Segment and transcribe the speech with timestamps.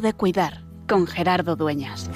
[0.00, 2.08] De Cuidar con Gerardo Dueñas.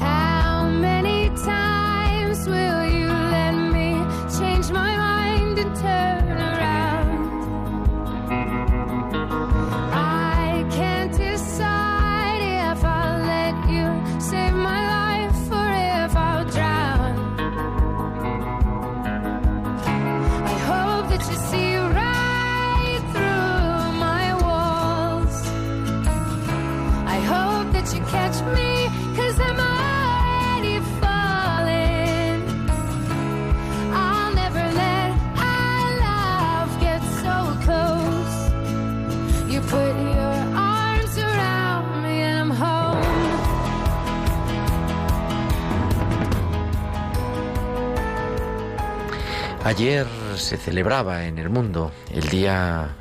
[49.73, 50.07] Ayer
[50.37, 52.95] se celebraba en el mundo el Día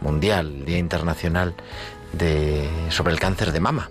[0.00, 1.54] Mundial, el Día Internacional
[2.88, 3.90] sobre el cáncer de mama.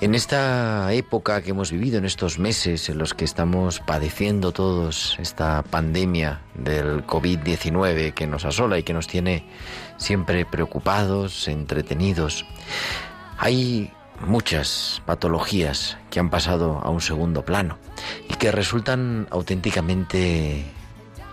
[0.00, 5.18] En esta época que hemos vivido, en estos meses en los que estamos padeciendo todos
[5.20, 9.44] esta pandemia del COVID-19 que nos asola y que nos tiene
[9.98, 12.46] siempre preocupados, entretenidos,
[13.36, 17.78] hay muchas patologías que han pasado a un segundo plano
[18.28, 20.64] y que resultan auténticamente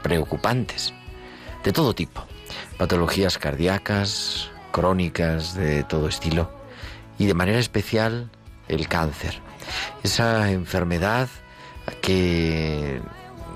[0.02, 0.94] preocupantes,
[1.64, 2.26] de todo tipo.
[2.78, 6.52] Patologías cardíacas, crónicas de todo estilo
[7.18, 8.30] y de manera especial
[8.68, 9.40] el cáncer.
[10.04, 11.28] Esa enfermedad
[12.02, 13.02] que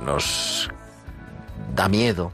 [0.06, 0.70] nos
[1.76, 2.34] da miedo,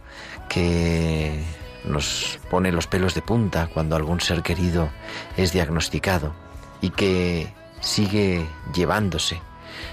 [0.49, 1.43] que
[1.85, 4.89] nos pone los pelos de punta cuando algún ser querido
[5.37, 6.48] es diagnosticado
[6.81, 9.41] y que sigue llevándose,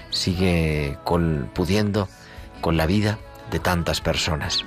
[0.09, 0.97] sigue
[1.53, 2.07] pudiendo
[2.61, 3.19] con la vida
[3.51, 4.65] de tantas personas.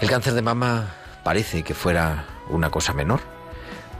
[0.00, 3.20] El cáncer de mama parece que fuera una cosa menor.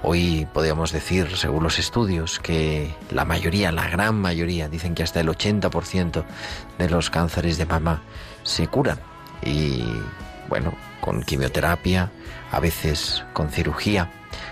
[0.05, 5.21] Hoy podríamos decir, según los estudios, que la mayoría, la gran mayoría, dicen que hasta
[5.21, 6.25] el 80%
[6.79, 8.03] de los cánceres de mama
[8.43, 8.99] se curan.
[9.45, 9.85] Y
[10.49, 12.11] bueno, con quimioterapia,
[12.51, 14.11] a veces con cirugía,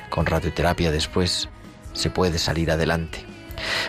[0.09, 1.49] con radioterapia después,
[1.93, 3.25] se puede salir adelante.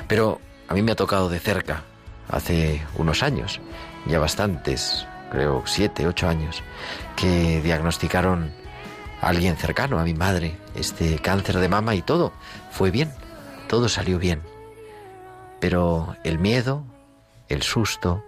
[0.08, 1.84] Pero a mí me ha tocado de cerca,
[2.30, 3.60] hace unos años,
[4.08, 6.64] ya bastantes, creo siete, ocho años,
[7.16, 8.52] que diagnosticaron
[9.22, 12.34] a alguien cercano, a mi madre, este cáncer de mama y todo
[12.72, 13.12] fue bien,
[13.68, 14.42] todo salió bien.
[15.60, 16.84] Pero el miedo,
[17.48, 18.24] el susto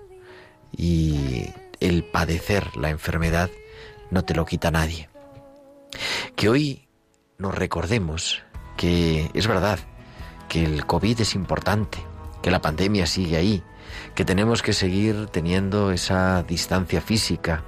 [0.71, 3.49] y el padecer la enfermedad
[4.11, 5.09] no te lo quita nadie.
[6.35, 6.87] Que hoy
[7.37, 8.43] nos recordemos
[8.77, 9.79] que es verdad
[10.49, 11.99] que el COVID es importante,
[12.41, 13.63] que la pandemia sigue ahí,
[14.15, 17.63] que tenemos que seguir teniendo esa distancia física,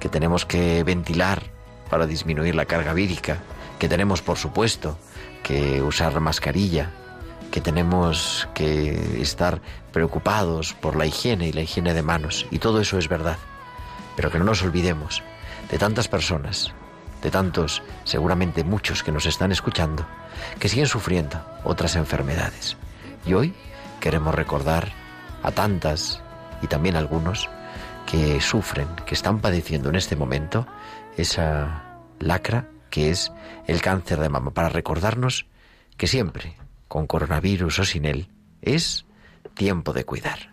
[0.00, 1.42] que tenemos que ventilar
[1.90, 3.38] para disminuir la carga vírica,
[3.78, 4.98] que tenemos, por supuesto,
[5.42, 6.90] que usar mascarilla,
[7.50, 9.60] que tenemos que estar
[9.92, 13.38] preocupados por la higiene y la higiene de manos, y todo eso es verdad.
[14.16, 15.22] Pero que no nos olvidemos
[15.70, 16.72] de tantas personas,
[17.24, 20.06] de tantos, seguramente muchos que nos están escuchando,
[20.60, 22.76] que siguen sufriendo otras enfermedades.
[23.26, 23.54] Y hoy
[23.98, 24.92] queremos recordar
[25.42, 26.20] a tantas
[26.60, 27.48] y también a algunos
[28.06, 30.66] que sufren, que están padeciendo en este momento
[31.16, 31.84] esa
[32.20, 33.32] lacra que es
[33.66, 35.46] el cáncer de mama, para recordarnos
[35.96, 36.56] que siempre,
[36.88, 38.28] con coronavirus o sin él,
[38.60, 39.06] es
[39.54, 40.50] tiempo de cuidar.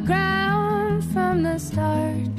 [0.00, 2.35] ground from the start.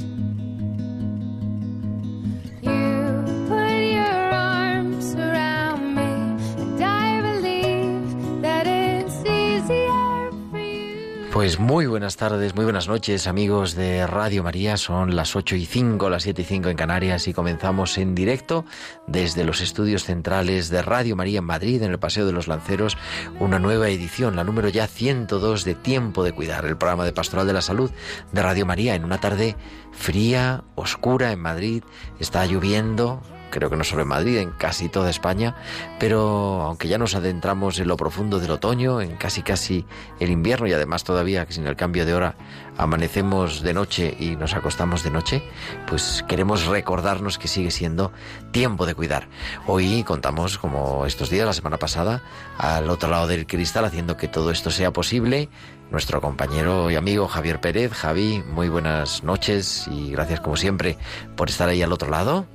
[11.38, 14.76] Pues muy buenas tardes, muy buenas noches amigos de Radio María.
[14.76, 18.64] Son las 8 y 5, las 7 y 5 en Canarias y comenzamos en directo
[19.06, 22.98] desde los estudios centrales de Radio María en Madrid, en el Paseo de los Lanceros,
[23.38, 27.46] una nueva edición, la número ya 102 de Tiempo de Cuidar, el programa de Pastoral
[27.46, 27.92] de la Salud
[28.32, 29.54] de Radio María en una tarde
[29.92, 31.84] fría, oscura en Madrid.
[32.18, 35.54] Está lloviendo, creo que no solo en Madrid, en casi toda España,
[35.98, 39.86] pero aunque ya nos adentramos en lo profundo del otoño, en casi casi
[40.20, 42.36] el invierno y además todavía que sin el cambio de hora
[42.76, 45.42] amanecemos de noche y nos acostamos de noche,
[45.86, 48.12] pues queremos recordarnos que sigue siendo
[48.52, 49.28] tiempo de cuidar.
[49.66, 52.22] Hoy contamos, como estos días, la semana pasada,
[52.56, 55.48] al otro lado del cristal, haciendo que todo esto sea posible,
[55.90, 57.92] nuestro compañero y amigo Javier Pérez.
[57.92, 60.96] Javi, muy buenas noches y gracias como siempre
[61.36, 62.46] por estar ahí al otro lado.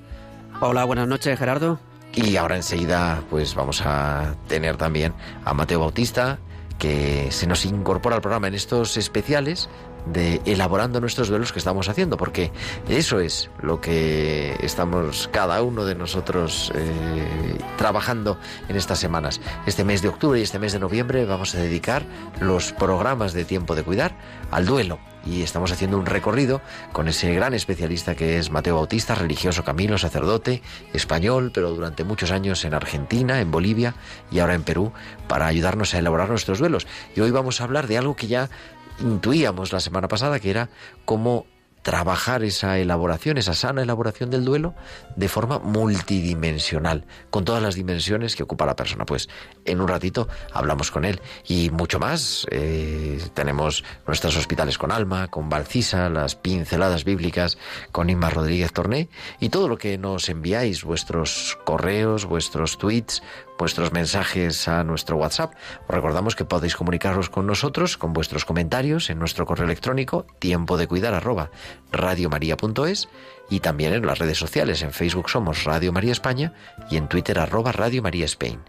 [0.66, 1.78] Hola, buenas noches, Gerardo.
[2.14, 5.14] Y ahora enseguida pues vamos a tener también
[5.44, 6.40] a Mateo Bautista
[6.80, 9.68] que se nos incorpora al programa en estos especiales
[10.06, 12.52] de elaborando nuestros duelos que estamos haciendo, porque
[12.90, 19.42] eso es lo que estamos cada uno de nosotros eh, trabajando en estas semanas.
[19.66, 22.04] Este mes de octubre y este mes de noviembre vamos a dedicar
[22.40, 24.18] los programas de tiempo de cuidar
[24.52, 26.62] al duelo y estamos haciendo un recorrido
[26.92, 30.62] con ese gran especialista que es Mateo Bautista, religioso camino, sacerdote,
[30.94, 33.96] español, pero durante muchos años en Argentina, en Bolivia
[34.32, 34.92] y ahora en Perú,
[35.28, 36.88] para ayudarnos a elaborar nuestros duelos.
[37.16, 38.50] Y hoy vamos a hablar de algo que ya
[39.00, 40.70] intuíamos la semana pasada, que era
[41.06, 41.46] cómo
[41.84, 44.74] trabajar esa elaboración, esa sana elaboración del duelo
[45.18, 49.06] de forma multidimensional, con todas las dimensiones que ocupa la persona.
[49.06, 49.30] Pues
[49.66, 52.48] en un ratito hablamos con él y mucho más.
[52.50, 57.58] Eh, tenemos nuestros hospitales con Alma, con Valcisa, las pinceladas bíblicas
[57.92, 59.10] con Inma Rodríguez Torné
[59.40, 63.22] y todo lo que nos enviáis, vuestros correos, vuestros tweets,
[63.64, 65.54] vuestros mensajes a nuestro WhatsApp.
[65.88, 70.76] Os recordamos que podéis comunicaros con nosotros con vuestros comentarios en nuestro correo electrónico tiempo
[70.76, 71.50] de cuidar arroba
[71.90, 73.08] radiomaria.es
[73.50, 74.82] y también en las redes sociales.
[74.82, 76.54] En Facebook somos Radio María España
[76.90, 78.60] y en Twitter arroba Radio María Spain.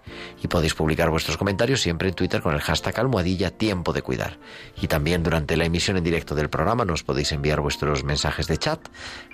[0.43, 4.39] Y podéis publicar vuestros comentarios siempre en Twitter con el hashtag almohadilla tiempo de cuidar.
[4.81, 8.59] Y también durante la emisión en directo del programa nos podéis enviar vuestros mensajes de
[8.59, 8.81] chat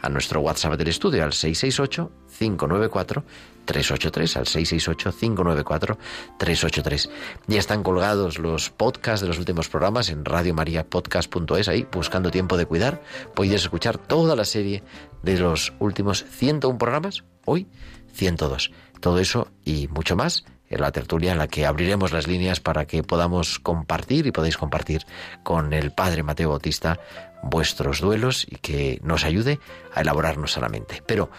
[0.02, 3.24] a nuestro WhatsApp del estudio al 668 594
[3.70, 7.08] 383 al 668-594-383.
[7.46, 12.66] Ya están colgados los podcasts de los últimos programas en radiomariapodcast.es, ahí buscando tiempo de
[12.66, 13.00] cuidar.
[13.34, 14.82] Podéis escuchar toda la serie
[15.22, 17.66] de los últimos 101 programas, hoy
[18.12, 18.72] 102.
[19.00, 22.86] Todo eso y mucho más en la tertulia en la que abriremos las líneas para
[22.86, 25.04] que podamos compartir y podéis compartir
[25.42, 27.00] con el Padre Mateo Bautista
[27.42, 29.58] vuestros duelos y que nos ayude
[29.94, 31.02] a elaborarnos sanamente.
[31.06, 31.30] Pero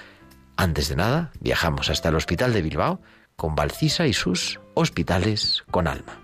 [0.58, 3.02] antes de nada, viajamos hasta el Hospital de Bilbao
[3.36, 6.21] con Valcisa y sus hospitales con alma.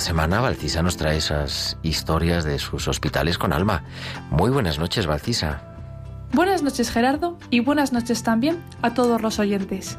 [0.00, 3.84] Semana Valcisa nos trae esas historias de sus hospitales con alma.
[4.30, 5.62] Muy buenas noches, Valcisa.
[6.32, 9.96] Buenas noches, Gerardo, y buenas noches también a todos los oyentes.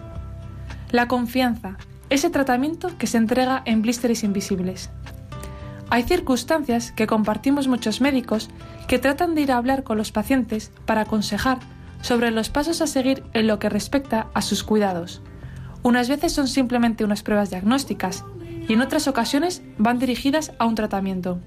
[0.91, 1.77] La confianza,
[2.09, 4.89] ese tratamiento que se entrega en blísteres invisibles.
[5.89, 8.49] Hay circunstancias que compartimos muchos médicos
[8.87, 11.59] que tratan de ir a hablar con los pacientes para aconsejar
[12.01, 15.21] sobre los pasos a seguir en lo que respecta a sus cuidados.
[15.83, 18.25] Unas veces son simplemente unas pruebas diagnósticas
[18.67, 21.39] y en otras ocasiones van dirigidas a un tratamiento.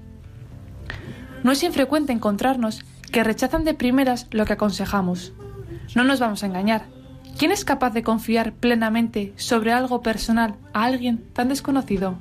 [1.43, 5.33] No es infrecuente encontrarnos que rechazan de primeras lo que aconsejamos.
[5.95, 6.85] No nos vamos a engañar.
[7.37, 12.15] ¿Quién es capaz de confiar plenamente sobre algo personal a alguien tan desconocido?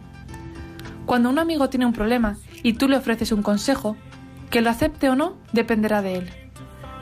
[1.07, 3.97] Cuando un amigo tiene un problema y tú le ofreces un consejo,
[4.50, 6.30] que lo acepte o no dependerá de él.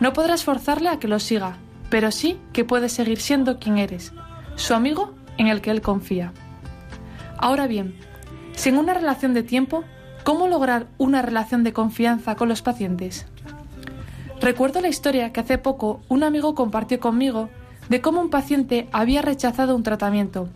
[0.00, 1.56] No podrás forzarle a que lo siga,
[1.90, 4.12] pero sí que puedes seguir siendo quien eres,
[4.56, 6.32] su amigo en el que él confía.
[7.38, 7.94] Ahora bien,
[8.56, 9.84] sin una relación de tiempo,
[10.24, 13.26] ¿cómo lograr una relación de confianza con los pacientes?
[14.40, 17.48] Recuerdo la historia que hace poco un amigo compartió conmigo
[17.88, 20.48] de cómo un paciente había rechazado un tratamiento,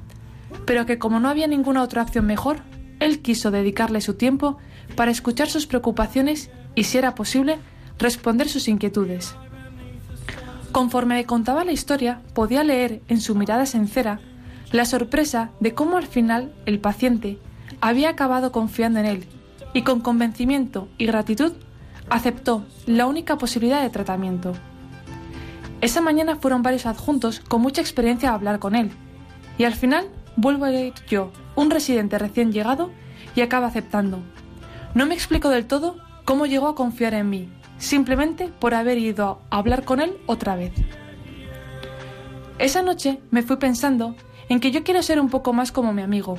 [0.66, 2.58] pero que como no había ninguna otra opción mejor,
[2.98, 4.58] él quiso dedicarle su tiempo
[4.96, 7.58] para escuchar sus preocupaciones y, si era posible,
[7.98, 9.36] responder sus inquietudes.
[10.72, 14.20] Conforme me contaba la historia, podía leer en su mirada sincera
[14.72, 17.38] la sorpresa de cómo al final el paciente
[17.80, 19.26] había acabado confiando en él
[19.74, 21.52] y con convencimiento y gratitud
[22.10, 24.52] aceptó la única posibilidad de tratamiento.
[25.80, 28.90] Esa mañana fueron varios adjuntos con mucha experiencia a hablar con él
[29.58, 32.90] y al final vuelvo a ir yo, un residente recién llegado,
[33.34, 34.20] y acaba aceptando.
[34.94, 37.48] No me explico del todo cómo llegó a confiar en mí,
[37.78, 40.72] simplemente por haber ido a hablar con él otra vez.
[42.58, 44.14] Esa noche me fui pensando
[44.52, 46.38] en que yo quiero ser un poco más como mi amigo,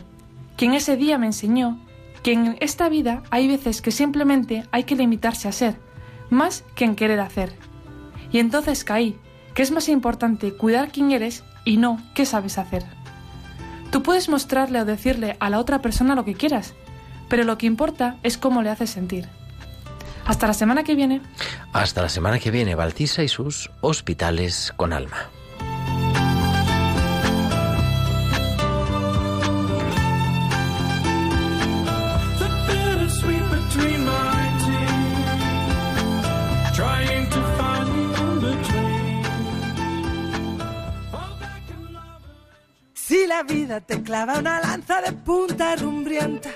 [0.55, 1.79] quien ese día me enseñó
[2.21, 5.79] que en esta vida hay veces que simplemente hay que limitarse a ser,
[6.29, 7.53] más que en querer hacer.
[8.31, 9.17] Y entonces caí,
[9.55, 12.85] que es más importante cuidar quién eres y no qué sabes hacer.
[13.89, 16.75] Tú puedes mostrarle o decirle a la otra persona lo que quieras,
[17.29, 19.27] pero lo que importa es cómo le haces sentir.
[20.27, 21.21] Hasta la semana que viene.
[21.73, 25.31] Hasta la semana que viene, Baltisa y sus hospitales con alma.
[43.43, 46.49] Vida te clava una lanza de punta rumbrienta,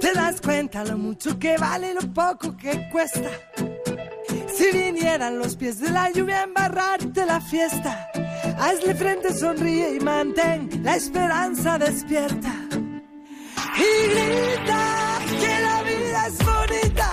[0.00, 3.30] te das cuenta lo mucho que vale y lo poco que cuesta.
[4.54, 8.10] Si vinieran los pies de la lluvia a embarrarte la fiesta,
[8.58, 12.52] hazle frente, sonríe y mantén la esperanza despierta.
[13.76, 17.09] Y grita que la vida es bonita,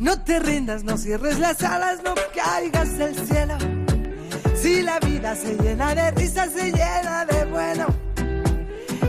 [0.00, 3.58] No te rindas, no cierres las alas, no caigas del cielo.
[4.56, 7.86] Si la vida se llena de risas, se llena de bueno.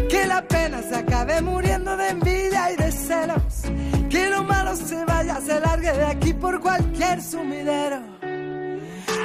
[0.09, 3.61] Que la pena se acabe muriendo de envidia y de celos.
[4.09, 8.01] Que lo malo se vaya, se largue de aquí por cualquier sumidero.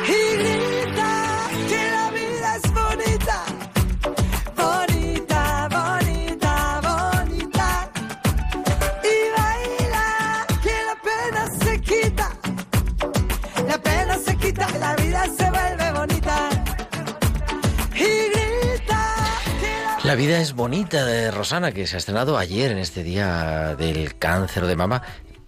[0.06, 3.65] Y grita que la vida es bonita.
[20.06, 24.16] La vida es bonita de Rosana, que se ha estrenado ayer en este día del
[24.16, 25.02] cáncer de mama,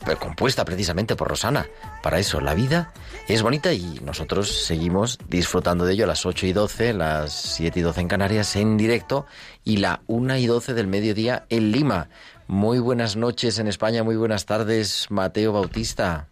[0.04, 1.68] pero compuesta precisamente por Rosana.
[2.02, 2.92] Para eso, la vida
[3.28, 7.78] es bonita y nosotros seguimos disfrutando de ello a las 8 y 12, las 7
[7.78, 9.26] y 12 en Canarias en directo
[9.62, 12.08] y la 1 y 12 del mediodía en Lima.
[12.48, 16.30] Muy buenas noches en España, muy buenas tardes, Mateo Bautista.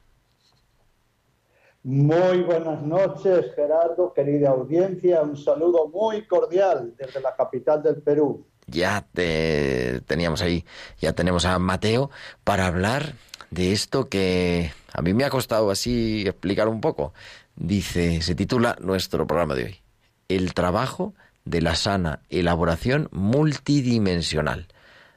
[1.86, 5.22] Muy buenas noches, Gerardo, querida audiencia.
[5.22, 8.44] Un saludo muy cordial desde la capital del Perú.
[8.66, 10.64] Ya te teníamos ahí,
[10.98, 12.10] ya tenemos a Mateo
[12.42, 13.14] para hablar
[13.52, 17.14] de esto que a mí me ha costado así explicar un poco.
[17.54, 19.80] Dice, se titula nuestro programa de hoy,
[20.26, 21.14] El trabajo
[21.44, 24.66] de la sana elaboración multidimensional.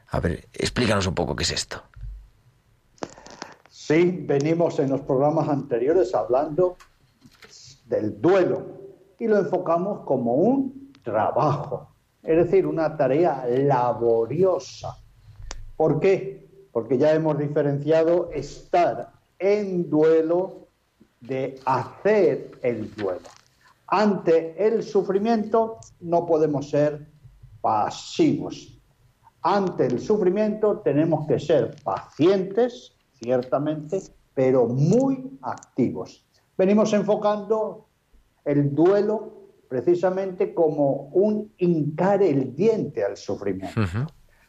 [0.07, 1.88] A ver, explícanos un poco qué es esto.
[3.89, 6.77] Sí, venimos en los programas anteriores hablando
[7.88, 8.62] del duelo
[9.17, 11.89] y lo enfocamos como un trabajo,
[12.22, 14.96] es decir, una tarea laboriosa.
[15.75, 16.48] ¿Por qué?
[16.72, 20.67] Porque ya hemos diferenciado estar en duelo
[21.22, 23.27] de hacer el duelo.
[23.88, 27.08] Ante el sufrimiento no podemos ser
[27.60, 28.79] pasivos.
[29.41, 34.01] Ante el sufrimiento tenemos que ser pacientes, ciertamente,
[34.33, 36.25] pero muy activos.
[36.57, 37.88] Venimos enfocando
[38.45, 43.81] el duelo precisamente como un hincar el diente al sufrimiento.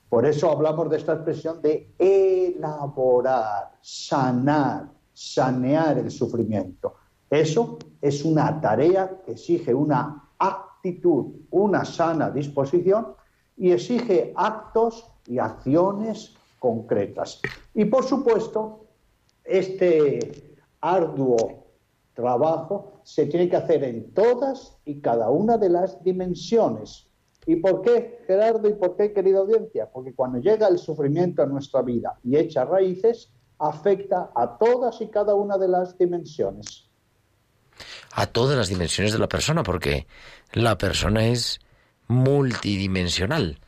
[0.08, 6.94] Por eso hablamos de esta expresión de elaborar, sanar, sanear el sufrimiento.
[7.28, 13.14] Eso es una tarea que exige una actitud, una sana disposición
[13.56, 17.40] y exige actos y acciones concretas.
[17.74, 18.86] Y por supuesto,
[19.42, 21.64] este arduo
[22.14, 27.08] trabajo se tiene que hacer en todas y cada una de las dimensiones.
[27.46, 28.68] ¿Y por qué, Gerardo?
[28.68, 29.90] ¿Y por qué, querida audiencia?
[29.90, 35.08] Porque cuando llega el sufrimiento a nuestra vida y echa raíces, afecta a todas y
[35.08, 36.88] cada una de las dimensiones.
[38.12, 40.06] A todas las dimensiones de la persona, porque
[40.52, 41.60] la persona es
[42.08, 43.58] multidimensional.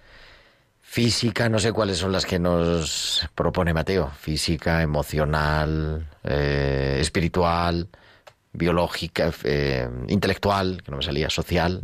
[0.93, 4.09] Física, no sé cuáles son las que nos propone Mateo.
[4.09, 7.89] Física, emocional, eh, espiritual,
[8.53, 11.83] biológica, eh, intelectual, que no me salía, social.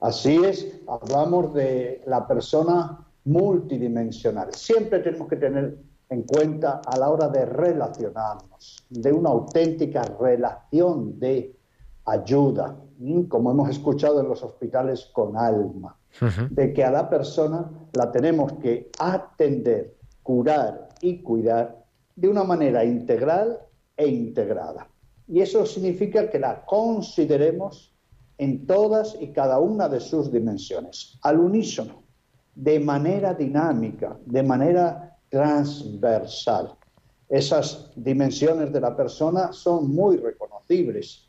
[0.00, 4.52] Así es, hablamos de la persona multidimensional.
[4.52, 5.78] Siempre tenemos que tener
[6.10, 11.54] en cuenta a la hora de relacionarnos, de una auténtica relación de
[12.06, 12.76] ayuda,
[13.28, 15.96] como hemos escuchado en los hospitales con alma,
[16.50, 22.84] de que a la persona la tenemos que atender, curar y cuidar de una manera
[22.84, 23.58] integral
[23.96, 24.88] e integrada.
[25.28, 27.92] Y eso significa que la consideremos
[28.38, 32.02] en todas y cada una de sus dimensiones, al unísono,
[32.54, 36.74] de manera dinámica, de manera transversal.
[37.28, 41.28] Esas dimensiones de la persona son muy reconocibles.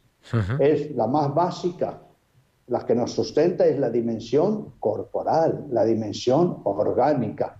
[0.60, 2.02] Es la más básica,
[2.68, 7.60] la que nos sustenta es la dimensión corporal, la dimensión orgánica.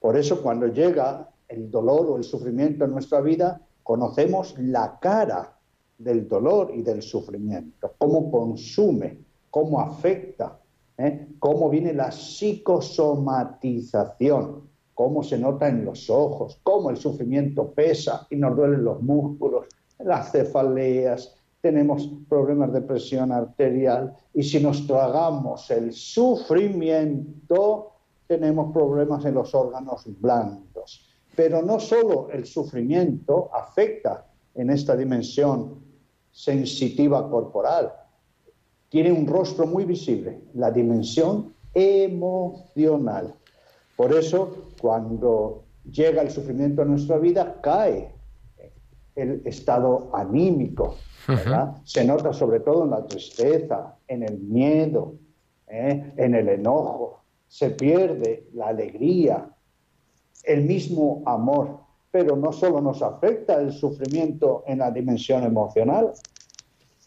[0.00, 5.56] Por eso cuando llega el dolor o el sufrimiento en nuestra vida, conocemos la cara
[5.96, 10.60] del dolor y del sufrimiento, cómo consume, cómo afecta,
[10.96, 11.28] ¿eh?
[11.38, 18.36] cómo viene la psicosomatización, cómo se nota en los ojos, cómo el sufrimiento pesa y
[18.36, 19.66] nos duelen los músculos,
[19.98, 27.92] las cefaleas, tenemos problemas de presión arterial y si nos tragamos el sufrimiento,
[28.26, 31.08] tenemos problemas en los órganos blandos.
[31.34, 35.82] Pero no solo el sufrimiento afecta en esta dimensión
[36.30, 37.92] sensitiva corporal,
[38.88, 43.34] tiene un rostro muy visible, la dimensión emocional.
[43.96, 48.17] Por eso, cuando llega el sufrimiento a nuestra vida, cae
[49.18, 50.96] el estado anímico,
[51.84, 55.14] Se nota sobre todo en la tristeza, en el miedo,
[55.66, 56.14] ¿eh?
[56.16, 59.50] en el enojo, se pierde la alegría,
[60.44, 66.12] el mismo amor, pero no solo nos afecta el sufrimiento en la dimensión emocional,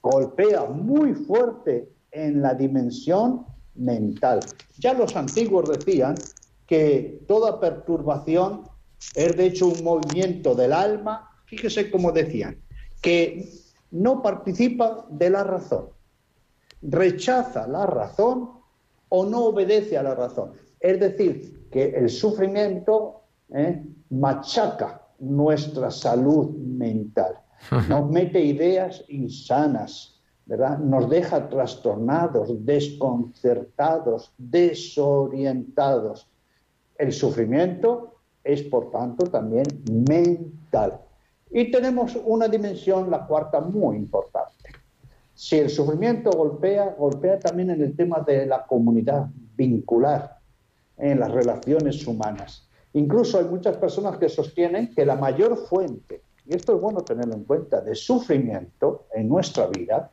[0.03, 4.41] golpea muy fuerte en la dimensión mental.
[4.77, 6.15] Ya los antiguos decían
[6.67, 8.63] que toda perturbación
[9.15, 12.55] es de hecho un movimiento del alma, fíjese cómo decían,
[13.01, 13.46] que
[13.91, 15.89] no participa de la razón,
[16.81, 18.51] rechaza la razón
[19.10, 20.53] o no obedece a la razón.
[20.79, 23.84] Es decir, que el sufrimiento ¿eh?
[24.12, 27.38] machaca nuestra salud mental,
[27.89, 30.79] nos mete ideas insanas, ¿verdad?
[30.79, 36.29] Nos deja trastornados, desconcertados, desorientados.
[36.98, 39.66] El sufrimiento es, por tanto, también
[40.07, 41.01] mental.
[41.51, 44.72] Y tenemos una dimensión, la cuarta, muy importante.
[45.33, 50.40] Si el sufrimiento golpea, golpea también en el tema de la comunidad vincular,
[50.98, 52.70] en las relaciones humanas.
[52.94, 57.35] Incluso hay muchas personas que sostienen que la mayor fuente, y esto es bueno tenerlo
[57.35, 60.11] en cuenta, de sufrimiento en nuestra vida,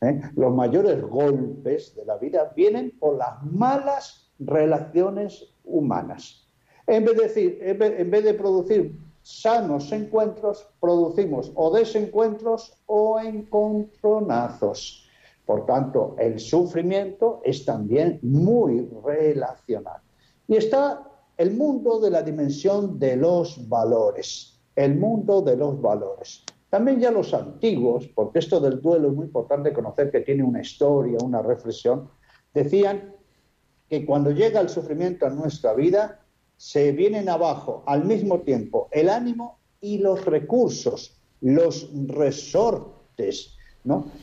[0.00, 0.20] ¿eh?
[0.36, 6.46] los mayores golpes de la vida vienen por las malas relaciones humanas.
[6.86, 15.06] En vez de, decir, en vez de producir sanos encuentros, producimos o desencuentros o encontronazos.
[15.44, 20.00] Por tanto, el sufrimiento es también muy relacional.
[20.46, 21.06] Y está
[21.36, 26.44] el mundo de la dimensión de los valores, el mundo de los valores.
[26.68, 30.60] También ya los antiguos, porque esto del duelo es muy importante conocer que tiene una
[30.60, 32.08] historia, una reflexión,
[32.54, 33.16] decían
[33.88, 36.19] que cuando llega el sufrimiento a nuestra vida,
[36.60, 43.56] se vienen abajo al mismo tiempo el ánimo y los recursos, los resortes,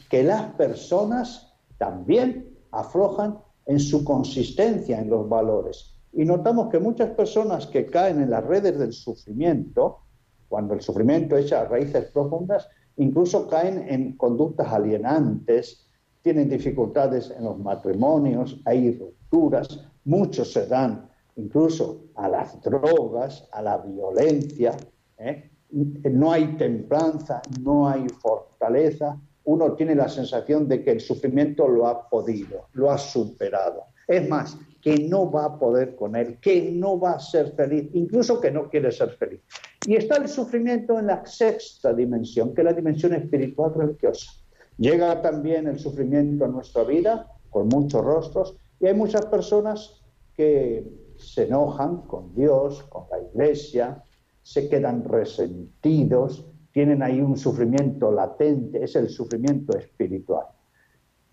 [0.08, 5.96] que las personas también aflojan en su consistencia en los valores.
[6.14, 10.02] Y notamos que muchas personas que caen en las redes del sufrimiento,
[10.48, 15.88] cuando el sufrimiento echa raíces profundas, incluso caen en conductas alienantes,
[16.22, 21.07] tienen dificultades en los matrimonios, hay rupturas, muchos se dan
[21.38, 24.76] incluso a las drogas, a la violencia.
[25.18, 25.50] ¿eh?
[25.72, 29.20] No hay templanza, no hay fortaleza.
[29.46, 33.86] Uno tiene la sensación de que el sufrimiento lo ha podido, lo ha superado.
[34.08, 37.90] Es más, que no va a poder con él, que no va a ser feliz,
[37.94, 39.42] incluso que no quiere ser feliz.
[39.86, 44.32] Y está el sufrimiento en la sexta dimensión, que es la dimensión espiritual religiosa.
[44.78, 50.02] Llega también el sufrimiento a nuestra vida, con muchos rostros, y hay muchas personas
[50.36, 50.86] que
[51.18, 54.04] se enojan con Dios, con la iglesia,
[54.44, 60.46] se quedan resentidos, tienen ahí un sufrimiento latente, es el sufrimiento espiritual.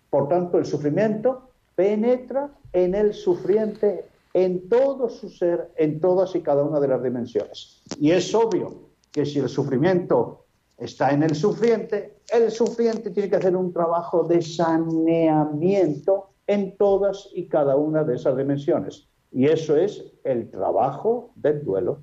[0.09, 6.41] Por tanto, el sufrimiento penetra en el sufriente, en todo su ser, en todas y
[6.41, 7.81] cada una de las dimensiones.
[7.99, 10.45] Y es obvio que si el sufrimiento
[10.77, 17.29] está en el sufriente, el sufriente tiene que hacer un trabajo de saneamiento en todas
[17.33, 19.07] y cada una de esas dimensiones.
[19.35, 22.01] Y eso es el trabajo del duelo.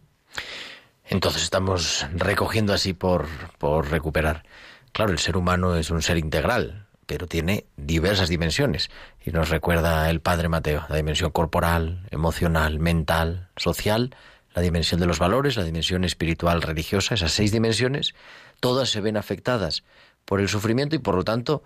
[1.07, 4.43] Entonces estamos recogiendo así por, por recuperar.
[4.93, 8.91] Claro, el ser humano es un ser integral, pero tiene diversas dimensiones.
[9.25, 14.15] Y nos recuerda el Padre Mateo, la dimensión corporal, emocional, mental, social,
[14.55, 18.15] la dimensión de los valores, la dimensión espiritual, religiosa, esas seis dimensiones,
[18.61, 19.85] todas se ven afectadas
[20.27, 21.63] por el sufrimiento y por lo tanto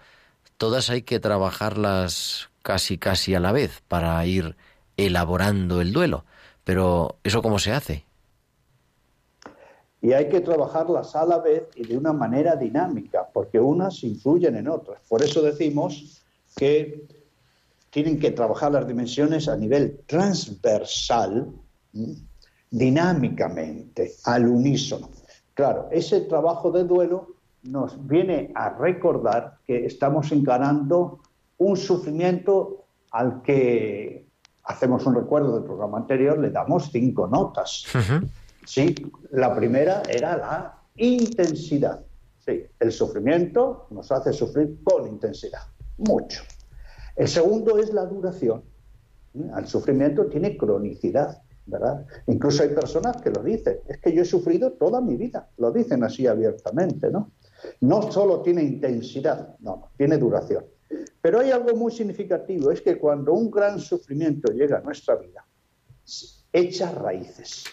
[0.58, 4.56] todas hay que trabajarlas casi casi a la vez para ir
[4.96, 6.24] elaborando el duelo.
[6.64, 8.04] Pero ¿eso cómo se hace?
[10.00, 14.56] Y hay que trabajarlas a la vez y de una manera dinámica, porque unas influyen
[14.56, 15.00] en otras.
[15.08, 16.22] Por eso decimos
[16.54, 17.06] que
[17.90, 21.50] tienen que trabajar las dimensiones a nivel transversal,
[22.70, 25.10] dinámicamente, al unísono.
[25.54, 31.20] Claro, ese trabajo de duelo nos viene a recordar que estamos encarando
[31.58, 34.25] un sufrimiento al que
[34.66, 37.84] hacemos un recuerdo del programa anterior, le damos cinco notas.
[38.64, 38.94] Sí,
[39.30, 42.04] la primera era la intensidad.
[42.44, 45.62] Sí, el sufrimiento nos hace sufrir con intensidad,
[45.98, 46.42] mucho.
[47.14, 48.62] El segundo es la duración.
[49.34, 52.06] El sufrimiento tiene cronicidad, ¿verdad?
[52.26, 55.70] Incluso hay personas que lo dicen, es que yo he sufrido toda mi vida, lo
[55.70, 57.32] dicen así abiertamente, ¿no?
[57.80, 60.64] No solo tiene intensidad, no, tiene duración.
[61.20, 65.44] Pero hay algo muy significativo, es que cuando un gran sufrimiento llega a nuestra vida,
[66.52, 67.64] echa raíces,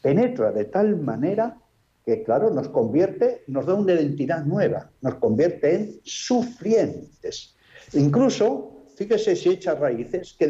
[0.00, 1.58] penetra de tal manera
[2.04, 7.54] que, claro, nos convierte, nos da una identidad nueva, nos convierte en sufrientes.
[7.92, 10.48] Incluso, fíjese si echa raíces, que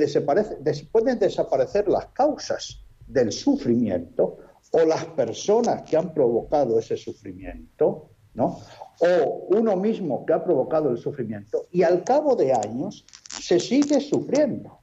[0.91, 4.39] pueden desaparecer las causas del sufrimiento
[4.71, 8.61] o las personas que han provocado ese sufrimiento, ¿no?
[9.01, 14.01] O uno mismo que ha provocado el sufrimiento y al cabo de años se sigue
[14.01, 14.79] sufriendo.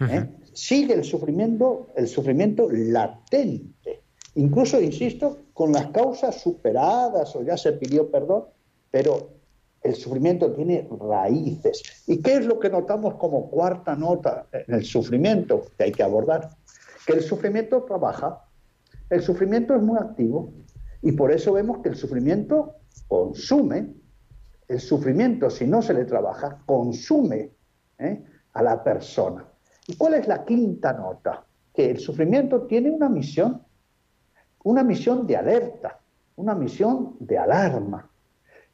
[0.00, 0.28] ¿eh?
[0.52, 4.02] Sigue el sufrimiento, el sufrimiento latente.
[4.34, 8.44] Incluso, insisto, con las causas superadas o ya se pidió perdón,
[8.90, 9.30] pero
[9.82, 11.82] el sufrimiento tiene raíces.
[12.06, 16.02] ¿Y qué es lo que notamos como cuarta nota en el sufrimiento que hay que
[16.02, 16.50] abordar?
[17.06, 18.44] Que el sufrimiento trabaja,
[19.10, 20.52] el sufrimiento es muy activo
[21.02, 22.76] y por eso vemos que el sufrimiento
[23.08, 23.94] consume,
[24.68, 27.52] el sufrimiento si no se le trabaja, consume
[27.98, 28.24] ¿eh?
[28.52, 29.46] a la persona.
[29.86, 31.44] ¿Y cuál es la quinta nota?
[31.74, 33.62] Que el sufrimiento tiene una misión
[34.64, 36.00] una misión de alerta,
[36.36, 38.08] una misión de alarma.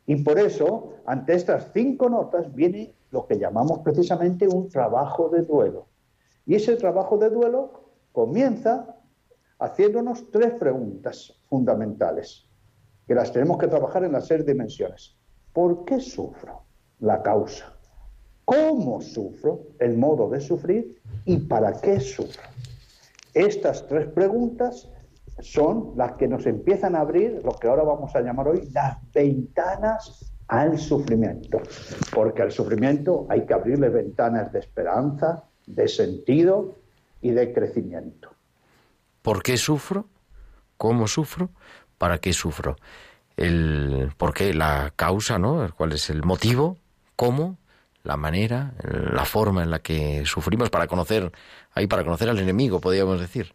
[0.07, 5.43] Y por eso, ante estas cinco notas, viene lo que llamamos precisamente un trabajo de
[5.43, 5.87] duelo.
[6.47, 8.97] Y ese trabajo de duelo comienza
[9.59, 12.48] haciéndonos tres preguntas fundamentales,
[13.09, 15.17] que las tenemos que trabajar en las seis dimensiones.
[15.55, 16.63] ¿Por qué sufro?
[17.01, 17.75] La causa.
[18.45, 19.63] ¿Cómo sufro?
[19.79, 21.01] El modo de sufrir.
[21.25, 22.43] ¿Y para qué sufro?
[23.33, 24.91] Estas tres preguntas
[25.41, 28.99] son las que nos empiezan a abrir lo que ahora vamos a llamar hoy las
[29.13, 31.61] ventanas al sufrimiento.
[32.15, 36.75] Porque al sufrimiento hay que abrirle ventanas de esperanza, de sentido
[37.23, 38.31] y de crecimiento.
[39.23, 40.07] ¿Por qué sufro?
[40.77, 41.51] ¿Cómo sufro?
[41.99, 42.77] ¿Para qué sufro?
[43.37, 45.69] El por qué, la causa, ¿no?
[45.77, 46.79] ¿Cuál es el motivo?
[47.17, 47.59] ¿Cómo?
[48.05, 51.31] La manera, la forma en la que sufrimos para conocer,
[51.75, 53.55] ahí para conocer al enemigo, podríamos decir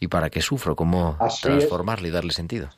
[0.00, 2.70] y para qué sufro, cómo transformarle y darle sentido.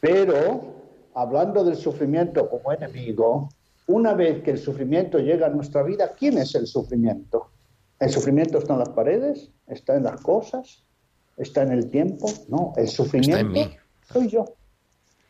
[0.00, 0.74] Pero,
[1.14, 3.50] hablando del sufrimiento como enemigo,
[3.86, 7.50] una vez que el sufrimiento llega a nuestra vida, ¿quién es el sufrimiento?
[8.00, 9.50] ¿El sufrimiento está en las paredes?
[9.66, 10.82] ¿Está en las cosas?
[11.36, 12.30] ¿Está en el tiempo?
[12.48, 13.60] No, el sufrimiento
[14.12, 14.44] soy yo.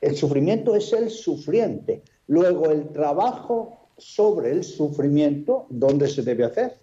[0.00, 2.02] El sufrimiento es el sufriente.
[2.28, 6.78] Luego, el trabajo sobre el sufrimiento, ¿dónde se debe hacer?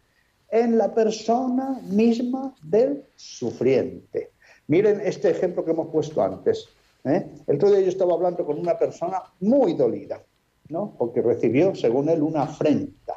[0.54, 4.34] en la persona misma del sufriente.
[4.68, 6.70] Miren este ejemplo que hemos puesto antes.
[7.06, 7.28] ¿eh?
[7.48, 10.22] El otro día yo estaba hablando con una persona muy dolida,
[10.70, 10.94] ¿no?
[10.96, 13.16] Porque recibió, según él, una afrenta,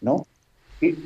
[0.00, 0.26] ¿no?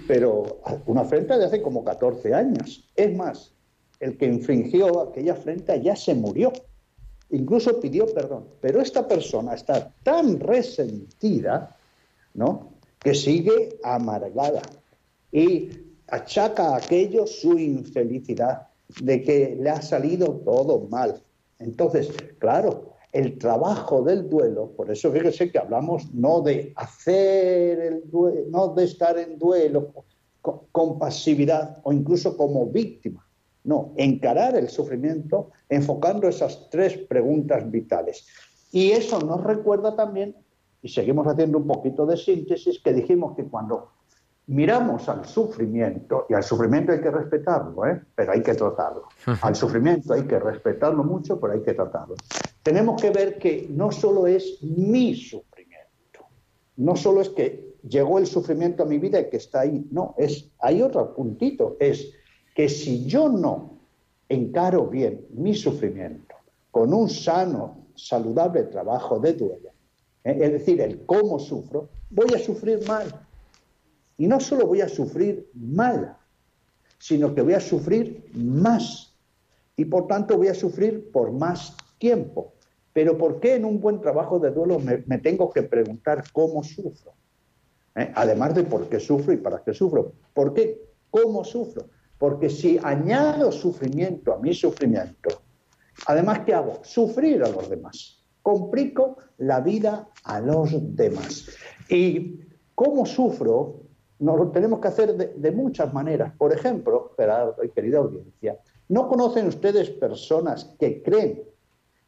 [0.09, 2.91] pero una afrenta de hace como 14 años.
[2.97, 3.53] Es más,
[4.01, 6.53] el que infringió aquella afrenta ya se murió.
[7.31, 8.47] Incluso pidió perdón.
[8.61, 11.77] Pero esta persona está tan resentida,
[12.35, 12.73] ¿no?
[12.99, 14.63] Que sigue amargada
[15.31, 15.71] y
[16.09, 18.67] achaca a aquello su infelicidad,
[19.01, 21.23] de que le ha salido todo mal.
[21.61, 28.11] Entonces, claro, el trabajo del duelo, por eso fíjese que hablamos no de hacer el
[28.11, 29.93] duelo, no de estar en duelo
[30.41, 33.27] con, pasividad o incluso como víctima,
[33.65, 38.27] no, encarar el sufrimiento enfocando esas tres preguntas vitales.
[38.73, 40.37] Y eso nos recuerda también,
[40.83, 43.91] y seguimos haciendo un poquito de síntesis, que dijimos que cuando
[44.47, 48.01] miramos al sufrimiento, y al sufrimiento hay que respetarlo, ¿eh?
[48.15, 49.05] pero hay que tratarlo.
[49.43, 52.17] Al sufrimiento hay que respetarlo mucho, pero hay que tratarlo.
[52.63, 56.27] Tenemos que ver que no solo es mi sufrimiento,
[56.77, 60.15] no solo es que llegó el sufrimiento a mi vida y que está ahí, no,
[60.19, 62.13] es, hay otro puntito, es
[62.61, 63.79] que si yo no
[64.29, 66.35] encaro bien mi sufrimiento
[66.71, 69.71] con un sano, saludable trabajo de duelo,
[70.25, 70.37] ¿eh?
[70.39, 73.27] es decir, el cómo sufro, voy a sufrir mal
[74.19, 76.19] y no solo voy a sufrir mal,
[76.99, 79.15] sino que voy a sufrir más.
[79.75, 82.53] Y por tanto voy a sufrir por más tiempo.
[82.93, 87.15] Pero ¿por qué en un buen trabajo de duelo me, tengo que preguntar cómo sufro?
[87.95, 88.13] ¿Eh?
[88.15, 90.13] Además de por qué sufro y para qué sufro.
[90.35, 90.79] ¿Por qué?
[91.11, 91.87] ¿Cómo sufro?
[92.21, 95.43] Porque si añado sufrimiento a mi sufrimiento,
[96.07, 96.79] además ¿qué hago?
[96.85, 98.23] Sufrir a los demás.
[98.43, 101.49] Complico la vida a los demás.
[101.89, 102.39] ¿Y
[102.77, 103.81] cómo sufro?
[104.21, 106.35] nos lo tenemos que hacer de, muchas maneras.
[106.37, 107.17] Por ejemplo,
[107.75, 111.43] querida audiencia, ¿no conocen ustedes personas que creen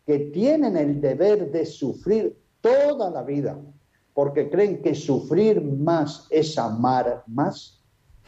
[0.06, 3.58] que tienen el deber de sufrir toda la vida,
[4.14, 7.81] porque creen que sufrir más es amar más.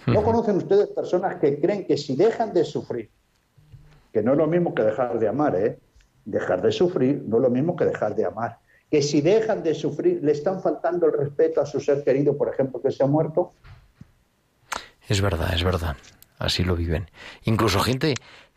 [0.06, 3.10] ¿No conocen ustedes personas que creen que si dejan de sufrir,
[4.12, 5.78] que no es lo mismo que dejar de amar, ¿eh?
[6.24, 8.58] Dejar de sufrir no es lo mismo que dejar de amar.
[8.90, 12.48] Que si dejan de sufrir, le están faltando el respeto a su ser querido, por
[12.48, 13.52] ejemplo, que se ha muerto.
[15.08, 15.96] Es verdad, es verdad.
[16.38, 17.10] Así lo viven.
[17.44, 18.14] Incluso gente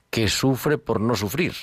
[0.10, 1.54] que sufre por no sufrir.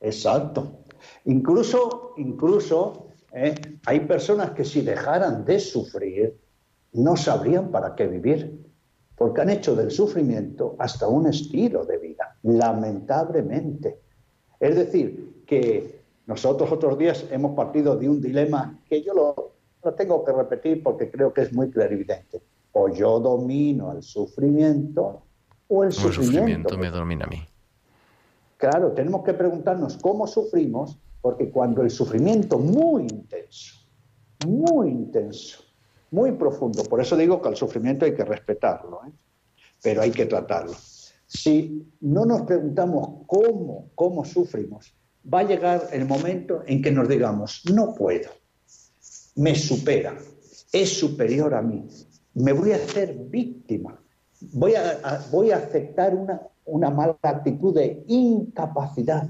[0.00, 0.80] Exacto.
[1.24, 3.54] Incluso, incluso ¿eh?
[3.86, 6.36] hay personas que si dejaran de sufrir,
[6.94, 8.64] no sabrían para qué vivir,
[9.16, 14.00] porque han hecho del sufrimiento hasta un estilo de vida, lamentablemente.
[14.58, 19.52] Es decir, que nosotros otros días hemos partido de un dilema que yo lo,
[19.82, 22.42] lo tengo que repetir porque creo que es muy clarividente.
[22.72, 25.22] O yo domino el sufrimiento
[25.68, 27.42] o el, sufrimiento, me domina a mí.
[28.56, 33.76] Claro, tenemos que preguntarnos cómo sufrimos, porque cuando el sufrimiento muy intenso,
[34.46, 35.63] muy intenso,
[36.14, 39.10] muy profundo, por eso digo que al sufrimiento hay que respetarlo, ¿eh?
[39.82, 40.74] pero hay que tratarlo.
[41.26, 44.94] Si no nos preguntamos cómo, cómo sufrimos,
[45.32, 48.30] va a llegar el momento en que nos digamos, no puedo,
[49.34, 50.16] me supera,
[50.72, 51.84] es superior a mí,
[52.34, 54.00] me voy a hacer víctima,
[54.52, 59.28] voy a, voy a aceptar una, una mala actitud de incapacidad,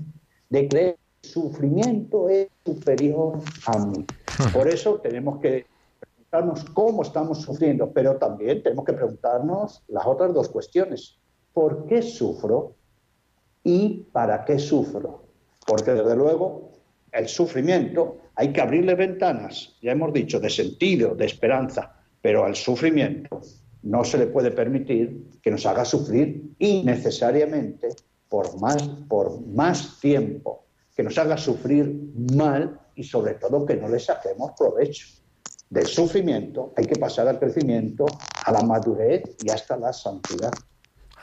[0.51, 4.05] de creer que el sufrimiento es superior a mí.
[4.53, 5.65] Por eso tenemos que
[6.35, 11.17] preguntarnos cómo estamos sufriendo, pero también tenemos que preguntarnos las otras dos cuestiones.
[11.53, 12.75] ¿Por qué sufro?
[13.63, 15.29] ¿Y para qué sufro?
[15.65, 16.73] Porque desde luego
[17.13, 22.57] el sufrimiento hay que abrirle ventanas, ya hemos dicho, de sentido, de esperanza, pero al
[22.57, 23.41] sufrimiento
[23.85, 27.91] no se le puede permitir que nos haga sufrir innecesariamente
[28.29, 30.65] por más, por más tiempo,
[30.97, 35.24] que nos haga sufrir mal y sobre todo que no le saquemos provecho.
[35.75, 38.07] Del sufrimiento hay que pasar al crecimiento,
[38.45, 40.53] a la madurez y hasta la santidad.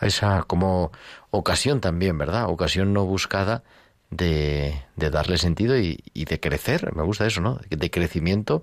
[0.01, 0.91] Esa como
[1.29, 2.49] ocasión también, ¿verdad?
[2.49, 3.63] Ocasión no buscada
[4.09, 6.93] de, de darle sentido y, y de crecer.
[6.93, 7.61] Me gusta eso, ¿no?
[7.69, 8.61] De crecimiento,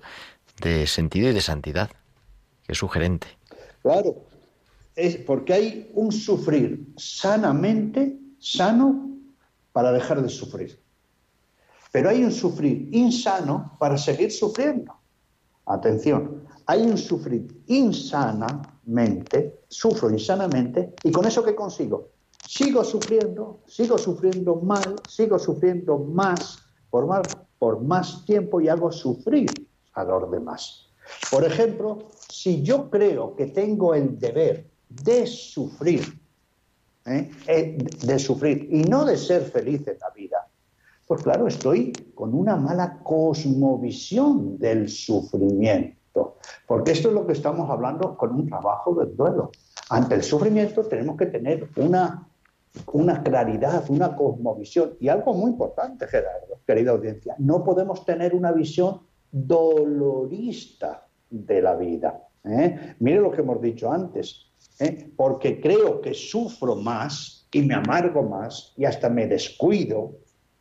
[0.61, 1.89] de sentido y de santidad.
[2.67, 3.25] Qué sugerente.
[3.81, 4.15] Claro,
[4.95, 9.09] es porque hay un sufrir sanamente, sano,
[9.71, 10.79] para dejar de sufrir.
[11.91, 14.98] Pero hay un sufrir insano para seguir sufriendo.
[15.69, 22.09] Atención, hay un sufrir insanamente, sufro insanamente, y con eso ¿qué consigo?
[22.43, 26.57] Sigo sufriendo, sigo sufriendo mal, sigo sufriendo más
[26.89, 27.21] por más,
[27.59, 29.51] por más tiempo y hago sufrir
[29.93, 30.87] a los demás.
[31.29, 36.19] Por ejemplo, si yo creo que tengo el deber de sufrir,
[37.05, 37.29] ¿eh?
[37.45, 40.48] Eh, de sufrir y no de ser feliz en la vida,
[41.09, 47.67] pues claro, estoy con una mala cosmovisión del sufrimiento, porque esto es lo que estamos
[47.67, 49.49] hablando con un trabajo del duelo.
[49.89, 56.59] Ante el sufrimiento tenemos que tener una, claridad, una cosmovisión y algo muy importante, Gerardo,
[56.67, 58.99] querida audiencia, no podemos tener una visión
[59.31, 62.21] dolorista de la vida.
[62.43, 62.93] ¿eh?
[62.99, 65.11] Mire lo que hemos dicho antes, ¿eh?
[65.17, 70.19] porque creo que sufro más y me amargo más y hasta me descuido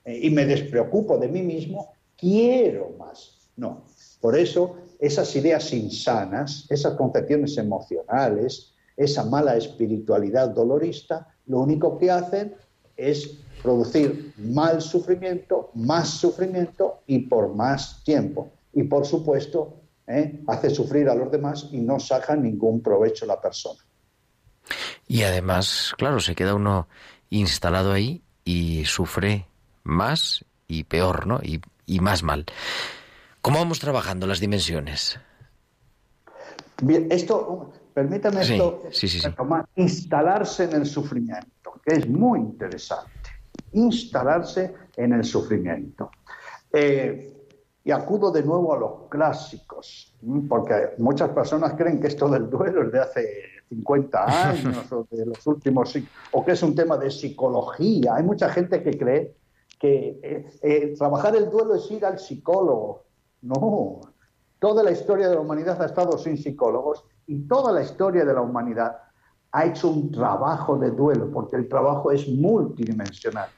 [0.08, 0.20] ¿eh?
[0.22, 3.50] y me despreocupo de mí mismo, quiero más.
[3.56, 3.84] No,
[4.20, 12.10] por eso esas ideas insanas, esas concepciones emocionales, esa mala espiritualidad dolorista, lo único que
[12.10, 12.54] hacen
[12.96, 18.50] es producir mal sufrimiento, más sufrimiento y por más tiempo.
[18.72, 20.40] Y por supuesto, ¿eh?
[20.46, 23.80] hace sufrir a los demás y no saca ningún provecho la persona.
[25.06, 26.88] Y además, claro, se queda uno
[27.30, 29.46] instalado ahí y sufre
[29.88, 31.40] más y peor, ¿no?
[31.42, 31.60] Y,
[32.00, 32.44] más mal.
[33.40, 35.18] ¿Cómo vamos trabajando las dimensiones?
[36.82, 38.82] Bien, esto, permítame esto,
[39.76, 43.30] instalarse en el sufrimiento, que es muy interesante.
[43.72, 46.10] Instalarse en el sufrimiento.
[46.72, 47.34] Eh,
[47.82, 50.12] y acudo de nuevo a los clásicos,
[50.46, 53.28] porque muchas personas creen que esto del duelo es de hace
[53.70, 55.96] 50 años o de los últimos
[56.32, 58.16] o que es un tema de psicología.
[58.16, 59.38] Hay mucha gente que cree
[59.78, 63.04] que eh, eh, trabajar el duelo es ir al psicólogo.
[63.42, 64.00] No,
[64.58, 68.34] toda la historia de la humanidad ha estado sin psicólogos y toda la historia de
[68.34, 68.96] la humanidad
[69.52, 73.48] ha hecho un trabajo de duelo, porque el trabajo es multidimensional.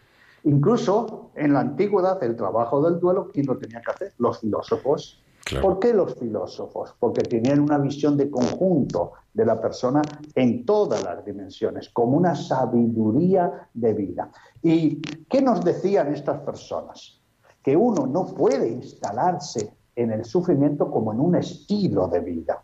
[0.44, 4.12] Incluso en la antigüedad, el trabajo del duelo, ¿quién lo tenía que hacer?
[4.18, 5.22] Los filósofos.
[5.60, 6.94] ¿Por qué los filósofos?
[6.98, 10.02] Porque tenían una visión de conjunto de la persona
[10.34, 14.30] en todas las dimensiones, como una sabiduría de vida.
[14.62, 17.20] ¿Y qué nos decían estas personas?
[17.62, 22.62] Que uno no puede instalarse en el sufrimiento como en un estilo de vida.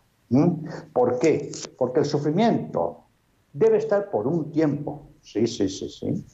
[0.93, 1.51] ¿Por qué?
[1.77, 3.05] Porque el sufrimiento
[3.53, 6.25] debe estar por un tiempo, sí, sí, sí, sí,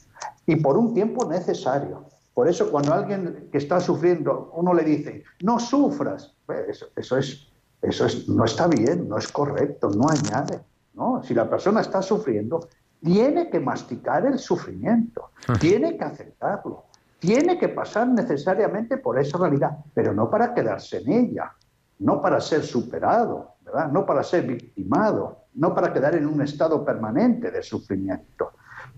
[0.46, 2.06] y por un tiempo necesario.
[2.34, 6.34] Por eso cuando alguien que está sufriendo, uno le dice, no sufras,
[6.68, 7.46] eso, eso, es,
[7.88, 10.60] eso es, no está bien, no es correcto, no añade.
[10.94, 11.22] ¿no?
[11.22, 12.68] Si la persona está sufriendo,
[13.02, 16.84] tiene que masticar el sufrimiento, tiene que aceptarlo,
[17.18, 21.52] tiene que pasar necesariamente por esa realidad, pero no para quedarse en ella,
[21.98, 23.90] no para ser superado, ¿verdad?
[23.92, 28.52] no para ser victimado, no para quedar en un estado permanente de sufrimiento.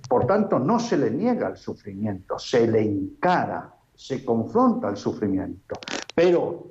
[0.08, 5.74] Por tanto, no se le niega el sufrimiento, se le encara, se confronta el sufrimiento.
[6.14, 6.70] Pero,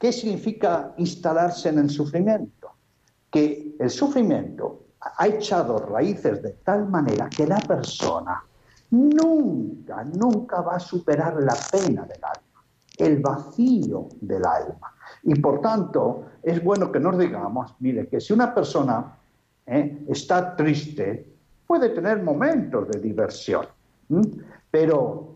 [0.00, 2.70] ¿qué significa instalarse en el sufrimiento?
[3.30, 8.42] Que el sufrimiento ha echado raíces de tal manera que la persona
[8.90, 12.64] nunca, nunca va a superar la pena del alma,
[12.96, 14.94] el vacío del alma.
[15.22, 19.18] Y por tanto, es bueno que nos digamos, mire, que si una persona
[19.66, 21.30] eh, está triste,
[21.66, 23.66] puede tener momentos de diversión,
[24.70, 25.34] pero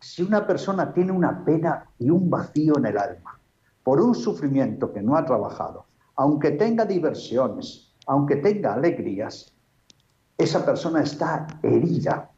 [0.00, 3.36] si una persona tiene una pena y un vacío en el alma
[3.86, 9.54] por un sufrimiento que no ha trabajado, aunque tenga diversiones, aunque tenga alegrías,
[10.36, 12.32] esa persona está herida.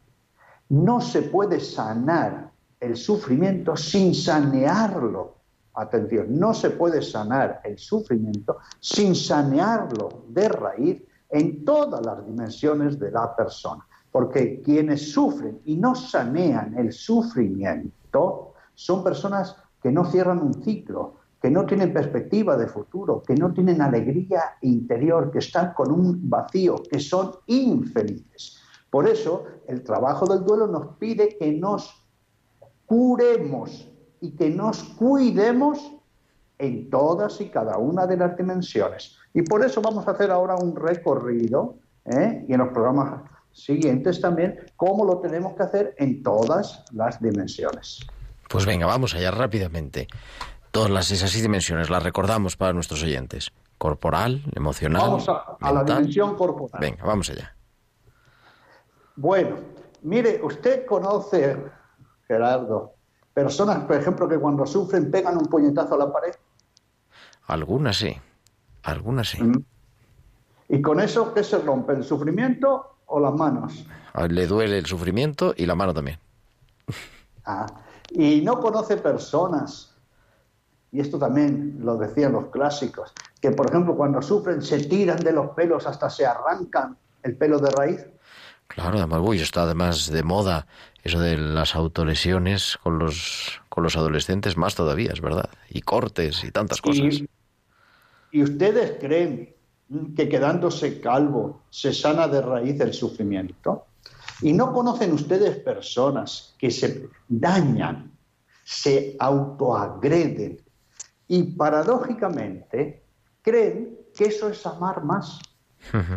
[0.68, 5.36] No se puede sanar el sufrimiento sin sanearlo.
[5.72, 12.98] Atención, no se puede sanar el sufrimiento sin sanearlo de raíz en todas las dimensiones
[12.98, 13.86] de la persona.
[14.12, 21.17] Porque quienes sufren y no sanean el sufrimiento son personas que no cierran un ciclo,
[21.40, 26.28] que no tienen perspectiva de futuro, que no tienen alegría interior, que están con un
[26.28, 28.58] vacío, que son infelices.
[28.90, 32.04] Por eso el trabajo del duelo nos pide que nos
[32.86, 33.88] curemos
[34.20, 35.92] y que nos cuidemos
[36.58, 39.16] en todas y cada una de las dimensiones.
[39.32, 42.44] Y por eso vamos a hacer ahora un recorrido, ¿eh?
[42.48, 43.22] y en los programas
[43.52, 48.00] siguientes también, cómo lo tenemos que hacer en todas las dimensiones.
[48.48, 50.08] Pues venga, vamos allá rápidamente.
[50.70, 53.50] Todas las, esas dimensiones las recordamos para nuestros oyentes.
[53.78, 55.02] Corporal, emocional.
[55.02, 56.80] Vamos a, la dimensión corporal.
[56.80, 57.54] Venga, vamos allá.
[59.16, 59.56] Bueno,
[60.02, 61.56] mire, usted conoce,
[62.26, 62.94] Gerardo,
[63.32, 66.34] personas, por ejemplo, que cuando sufren pegan un puñetazo a la pared.
[67.46, 68.16] Algunas sí,
[68.82, 69.42] algunas sí.
[69.42, 69.64] Mm.
[70.68, 71.94] ¿Y con eso qué se rompe?
[71.94, 73.86] ¿El sufrimiento o las manos?
[74.28, 76.18] Le duele el sufrimiento y la mano también.
[77.44, 77.66] Ah,
[78.10, 79.96] y no conoce personas,
[80.90, 85.32] y esto también lo decían los clásicos, que por ejemplo cuando sufren se tiran de
[85.32, 88.06] los pelos hasta se arrancan el pelo de raíz.
[88.68, 90.66] Claro, además, uy, está además de moda
[91.02, 96.44] eso de las autolesiones con los, con los adolescentes, más todavía, es verdad, y cortes
[96.44, 97.22] y tantas cosas.
[98.30, 99.54] ¿Y ustedes creen
[100.14, 103.86] que quedándose calvo se sana de raíz el sufrimiento?
[104.42, 108.12] ¿Y no conocen ustedes personas que se dañan,
[108.64, 110.60] se autoagreden
[111.28, 113.04] y paradójicamente
[113.42, 115.38] creen que eso es amar más,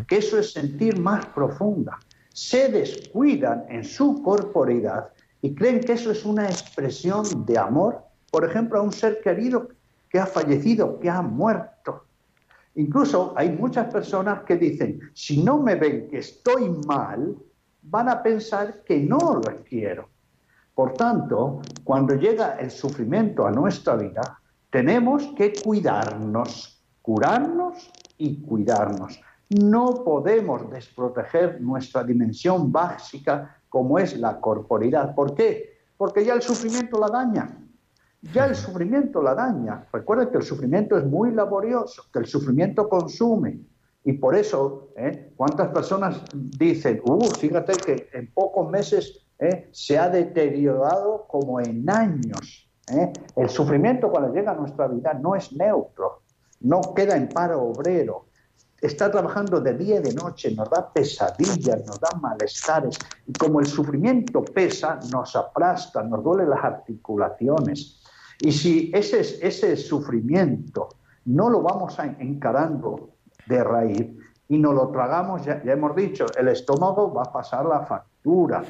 [0.07, 1.99] que eso es sentir más profunda?
[2.33, 8.01] Se descuidan en su corporidad y creen que eso es una expresión de amor,
[8.31, 9.67] por ejemplo, a un ser querido
[10.09, 12.05] que ha fallecido, que ha muerto.
[12.75, 17.35] Incluso hay muchas personas que dicen, si no me ven que estoy mal,
[17.81, 20.09] van a pensar que no lo quiero.
[20.73, 24.40] Por tanto, cuando llega el sufrimiento a nuestra vida,
[24.71, 29.21] tenemos que cuidarnos, curarnos y cuidarnos.
[29.49, 35.13] No podemos desproteger nuestra dimensión básica como es la corporidad.
[35.13, 35.77] ¿Por qué?
[35.95, 37.61] Porque ya el sufrimiento la daña
[38.21, 39.87] ya el sufrimiento la daña.
[39.91, 43.59] Recuerden que el sufrimiento es muy laborioso, que el sufrimiento consume.
[44.03, 45.31] Y por eso, ¿eh?
[45.35, 49.69] ¿cuántas personas dicen, uh, fíjate que en pocos meses ¿eh?
[49.71, 52.70] se ha deteriorado como en años?
[52.89, 53.11] ¿Eh?
[53.35, 56.21] El sufrimiento cuando llega a nuestra vida no es neutro,
[56.61, 58.25] no queda en paro obrero,
[58.81, 62.97] está trabajando de día y de noche, nos da pesadillas, nos da malestares.
[63.27, 68.01] Y como el sufrimiento pesa, nos aplasta, nos duele las articulaciones.
[68.39, 70.89] Y si ese, ese sufrimiento
[71.25, 73.11] no lo vamos a encarando
[73.45, 74.07] de raíz
[74.47, 78.63] y no lo tragamos, ya, hemos dicho, el estómago va a pasar la factura.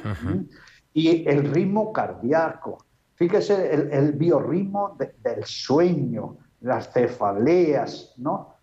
[0.92, 2.78] Y el ritmo cardíaco,
[3.14, 8.56] fíjese el, el biorritmo del sueño, las cefaleas, ¿no?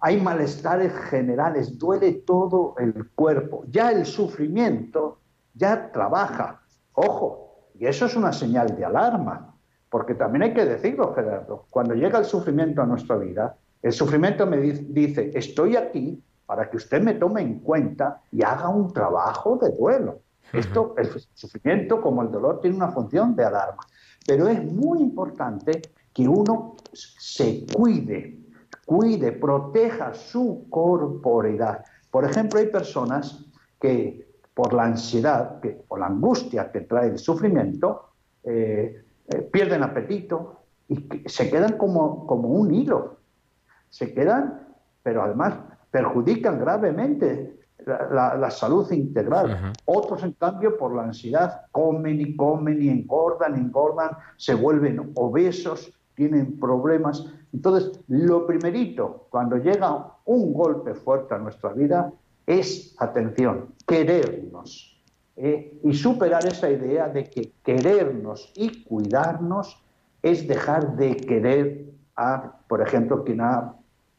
[0.00, 3.64] Hay malestares generales, duele todo el cuerpo.
[3.68, 5.18] Ya el sufrimiento
[5.54, 6.62] ya trabaja.
[6.94, 9.54] Ojo, y eso es una señal de alarma,
[9.90, 14.46] porque también hay que decirlo, Gerardo, cuando llega el sufrimiento a nuestra vida, el sufrimiento
[14.46, 19.56] me dice, estoy aquí para que usted me tome en cuenta y haga un trabajo
[19.56, 20.20] de duelo.
[20.52, 23.86] Esto, el sufrimiento como el dolor tiene una función de alarma,
[24.26, 25.82] pero es muy importante
[26.12, 28.38] que uno se cuide,
[28.86, 31.84] cuide, proteja su corporidad.
[32.10, 33.44] Por ejemplo, hay personas
[33.80, 38.10] que por la ansiedad, que, por la angustia que trae el sufrimiento,
[38.42, 43.18] eh, eh, pierden apetito y se quedan como, como un hilo.
[43.90, 44.66] Se quedan,
[45.02, 45.54] pero además
[45.90, 47.57] perjudican gravemente
[47.88, 49.72] la, salud integral.
[49.84, 55.92] Otros, en cambio, por la ansiedad, comen y comen y engordan, engordan, se vuelven obesos,
[56.14, 57.24] tienen problemas.
[57.52, 62.12] Entonces, lo primerito, cuando llega un golpe fuerte a nuestra vida,
[62.46, 64.94] es, atención, querernos.
[65.38, 65.78] ¿eh?
[65.84, 69.80] y superar esa idea de que querernos y cuidarnos
[70.22, 71.84] es dejar de querer
[72.16, 73.74] a, por ejemplo, quien ha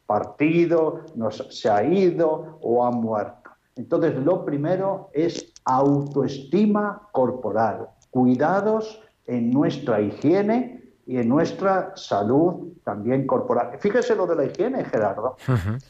[0.06, 3.39] partido, nos, se ha ido o ha muerto.
[3.76, 13.26] Entonces, lo primero es autoestima corporal, cuidados en nuestra higiene y en nuestra salud también
[13.26, 13.78] corporal.
[13.78, 15.36] Fíjese lo de la higiene, Gerardo.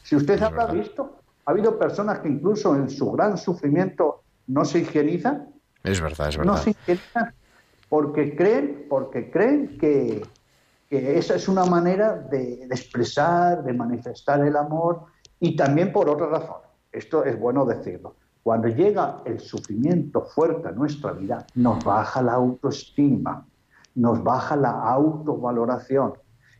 [0.03, 4.79] Si usted habrá visto, ha habido personas que incluso en su gran sufrimiento no se
[4.79, 5.49] higienizan.
[5.83, 6.53] Es verdad, es verdad.
[6.53, 7.33] No se higienizan
[7.89, 10.25] porque creen, porque creen que,
[10.89, 15.03] que esa es una manera de, de, expresar, de manifestar el amor
[15.39, 16.60] y también por otra razón.
[16.91, 18.15] Esto es bueno decirlo.
[18.43, 23.45] Cuando llega el sufrimiento fuerte a nuestra vida, nos baja la autoestima,
[23.95, 26.13] nos baja la autovaloración.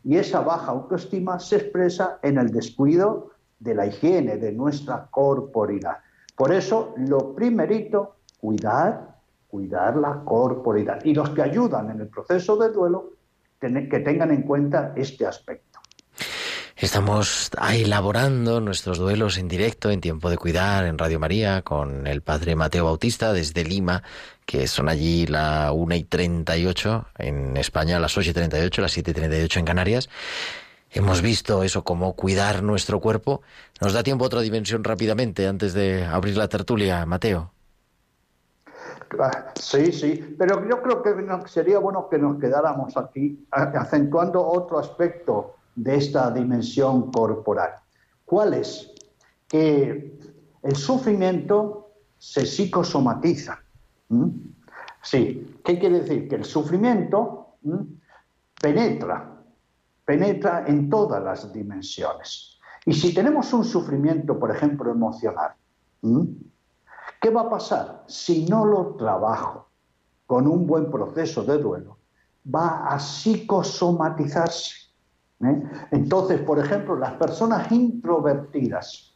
[0.04, 5.98] Y esa baja autoestima se expresa en el descuido de la higiene de nuestra corporidad.
[6.36, 9.18] Por eso, lo primerito, cuidar,
[9.48, 11.04] cuidar la corporidad.
[11.04, 13.12] Y los que ayudan en el proceso de duelo,
[13.60, 15.71] que tengan en cuenta este aspecto.
[16.82, 22.24] Estamos elaborando nuestros duelos en directo, en tiempo de cuidar, en Radio María, con el
[22.24, 24.02] padre Mateo Bautista desde Lima,
[24.48, 29.12] que son allí la 1 y 38, en España las 8 y 38, las 7
[29.12, 30.10] y 38 en Canarias.
[30.90, 33.44] Hemos visto eso, cómo cuidar nuestro cuerpo.
[33.80, 37.52] ¿Nos da tiempo a otra dimensión rápidamente antes de abrir la tertulia, Mateo?
[39.54, 41.14] Sí, sí, pero yo creo que
[41.48, 47.72] sería bueno que nos quedáramos aquí acentuando otro aspecto de esta dimensión corporal.
[48.26, 48.92] ¿Cuál es?
[49.48, 50.20] Que
[50.64, 53.60] el sufrimiento se psicosomatiza.
[55.02, 56.28] Sí, ¿qué quiere decir?
[56.28, 57.56] Que el sufrimiento
[58.62, 59.44] penetra,
[60.06, 62.60] penetra en todas las dimensiones.
[62.86, 65.54] Y si tenemos un sufrimiento, por ejemplo, emocional,
[67.22, 68.04] ¿qué va a pasar?
[68.08, 69.68] Si no lo trabajo
[70.26, 71.98] con un buen proceso de duelo,
[72.54, 74.81] va a psicosomatizarse.
[75.46, 75.64] ¿Eh?
[75.92, 79.16] Entonces, por ejemplo, las personas introvertidas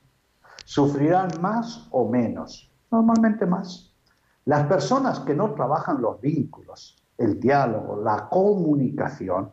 [0.66, 3.94] sufrirán más o menos, normalmente más.
[4.46, 9.52] Las personas que no trabajan los vínculos, el diálogo, la comunicación,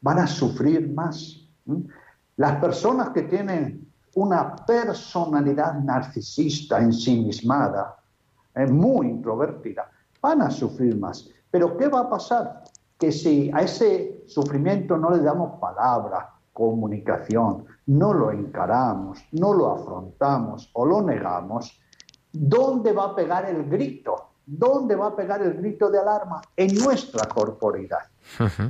[0.00, 1.48] van a sufrir más.
[2.36, 7.96] Las personas que tienen una personalidad narcisista, ensimismada,
[8.54, 9.90] eh, muy introvertida,
[10.20, 11.28] van a sufrir más.
[11.50, 12.64] Pero ¿qué va a pasar?
[13.00, 19.72] Que si a ese sufrimiento no le damos palabra, comunicación, no lo encaramos, no lo
[19.72, 21.80] afrontamos o lo negamos,
[22.30, 24.26] ¿dónde va a pegar el grito?
[24.44, 26.42] ¿Dónde va a pegar el grito de alarma?
[26.56, 28.02] En nuestra corporidad.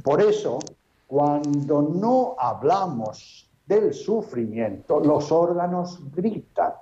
[0.05, 0.61] Por eso,
[1.07, 6.75] cuando no hablamos del sufrimiento, los órganos gritan.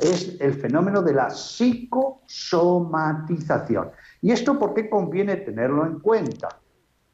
[0.00, 3.92] Es el fenómeno de la psicosomatización.
[4.22, 6.48] ¿Y esto por qué conviene tenerlo en cuenta?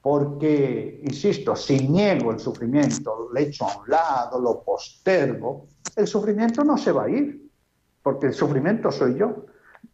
[0.04, 6.62] Porque, insisto, si niego el sufrimiento, lo echo a un lado, lo postergo, el sufrimiento
[6.62, 7.50] no se va a ir,
[8.02, 9.46] porque el sufrimiento soy yo.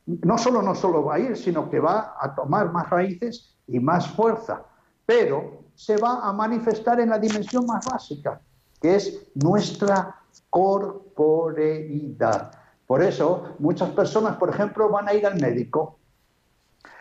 [0.07, 3.79] No solo no solo va a ir, sino que va a tomar más raíces y
[3.79, 4.65] más fuerza.
[5.07, 8.41] Pero se va a manifestar en la dimensión más básica,
[8.83, 12.51] que es nuestra corporeidad.
[12.85, 16.00] Por eso, muchas personas, por ejemplo, van a ir al médico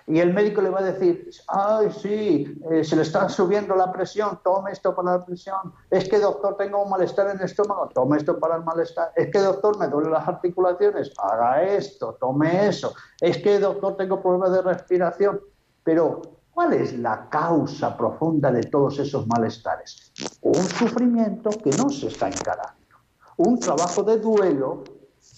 [0.10, 3.92] y el médico le va a decir, ay, sí, eh, se le está subiendo la
[3.92, 5.72] presión, tome esto para la presión.
[5.88, 9.12] Es que, doctor, tengo un malestar en el estómago, tome esto para el malestar.
[9.16, 12.96] Es que, doctor, me duelen las articulaciones, haga esto, tome eso.
[13.22, 15.40] Es que, doctor, tengo problemas de respiración.
[15.84, 20.12] Pero ¿Cuál es la causa profunda de todos esos malestares?
[20.42, 22.98] Un sufrimiento que no se está encarando,
[23.38, 24.84] un trabajo de duelo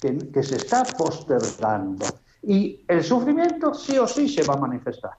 [0.01, 2.07] que, que se está postergando.
[2.43, 5.11] Y el sufrimiento sí o sí se va a manifestar.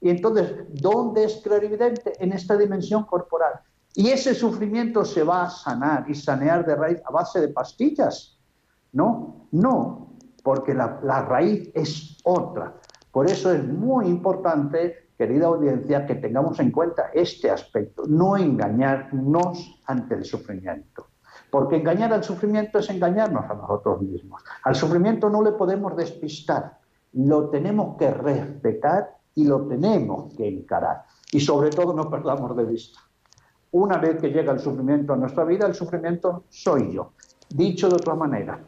[0.00, 2.12] Y entonces, ¿dónde es clarividente?
[2.18, 3.60] En esta dimensión corporal.
[3.94, 8.38] Y ese sufrimiento se va a sanar y sanear de raíz a base de pastillas.
[8.92, 12.74] No, no, porque la, la raíz es otra.
[13.10, 19.80] Por eso es muy importante, querida audiencia, que tengamos en cuenta este aspecto, no engañarnos
[19.86, 21.06] ante el sufrimiento.
[21.54, 24.42] Porque engañar al sufrimiento es engañarnos a nosotros mismos.
[24.64, 26.80] Al sufrimiento no le podemos despistar,
[27.12, 31.04] lo tenemos que respetar y lo tenemos que encarar.
[31.30, 32.98] Y sobre todo no perdamos de vista.
[33.70, 37.12] Una vez que llega el sufrimiento a nuestra vida, el sufrimiento soy yo.
[37.50, 38.58] Dicho de otra manera,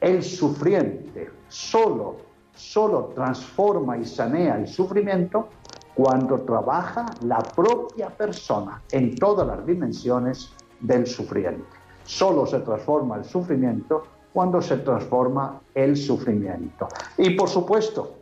[0.00, 2.18] el sufriente solo,
[2.54, 5.48] solo transforma y sanea el sufrimiento
[5.96, 11.81] cuando trabaja la propia persona en todas las dimensiones del sufriente.
[12.04, 16.88] Solo se transforma el sufrimiento cuando se transforma el sufrimiento.
[17.18, 18.14] Y por supuesto,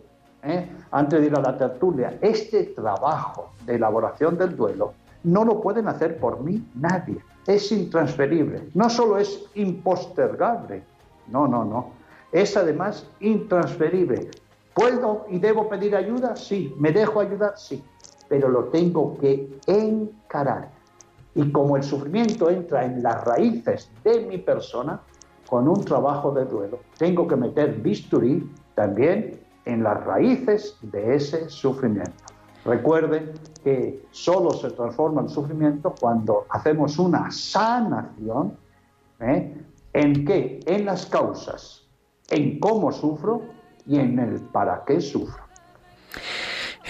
[0.43, 0.69] ¿eh?
[0.91, 5.89] antes de ir a la tertulia, este trabajo de elaboración del duelo no lo pueden
[5.89, 7.19] hacer por mí nadie.
[7.47, 8.71] Es intransferible.
[8.75, 10.83] No solo es impostergable,
[11.29, 11.91] no, no, no.
[12.33, 14.31] Es además intransferible.
[14.75, 16.37] ¿Puedo y debo pedir ayuda?
[16.37, 16.75] Sí.
[16.79, 17.55] ¿Me dejo ayudar?
[17.57, 17.83] Sí.
[18.29, 20.71] Pero lo tengo que encarar.
[21.35, 25.01] Y como el sufrimiento entra en las raíces de mi persona,
[25.49, 31.49] con un trabajo de duelo, tengo que meter bisturí también en las raíces de ese
[31.49, 32.25] sufrimiento.
[32.65, 33.33] Recuerden
[33.65, 38.57] que solo se transforma el sufrimiento cuando hacemos una sanación.
[39.21, 39.57] ¿eh?
[39.93, 40.61] ¿En qué?
[40.67, 41.89] En las causas,
[42.29, 43.43] en cómo sufro
[43.87, 45.50] y en el para qué sufro.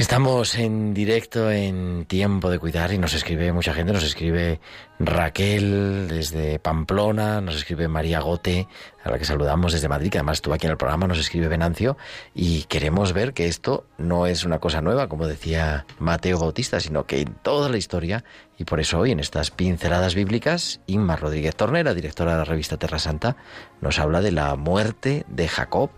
[0.01, 4.59] Estamos en directo en Tiempo de Cuidar y nos escribe mucha gente, nos escribe
[4.99, 8.67] Raquel desde Pamplona, nos escribe María Gote,
[9.05, 11.49] a la que saludamos desde Madrid, que además estuvo aquí en el programa, nos escribe
[11.49, 11.99] Venancio,
[12.35, 17.05] y queremos ver que esto no es una cosa nueva, como decía Mateo Bautista, sino
[17.05, 18.25] que en toda la historia,
[18.57, 22.79] y por eso hoy en estas pinceladas bíblicas, Inma Rodríguez Tornera, directora de la revista
[22.79, 23.37] Terra Santa,
[23.83, 25.91] nos habla de la muerte de Jacob.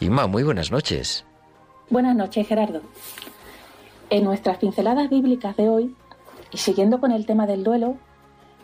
[0.00, 1.26] Inma, muy buenas noches.
[1.90, 2.80] Buenas noches, Gerardo.
[4.12, 5.96] En nuestras pinceladas bíblicas de hoy,
[6.50, 7.96] y siguiendo con el tema del duelo,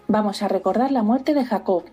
[0.06, 1.84] vamos a recordar la muerte de Jacob,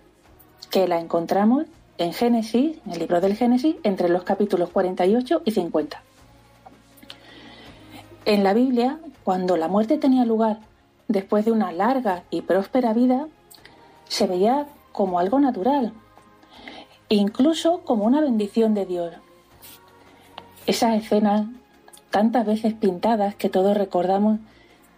[0.70, 1.64] que la encontramos
[1.96, 6.02] en Génesis, en el libro del Génesis, entre los capítulos 48 y 50.
[8.26, 10.58] En la Biblia, cuando la muerte tenía lugar
[11.08, 13.26] después de una larga y próspera vida,
[14.06, 15.94] se veía como algo natural,
[17.08, 19.14] incluso como una bendición de Dios.
[20.66, 21.46] Esas escenas
[22.10, 24.38] tantas veces pintadas que todos recordamos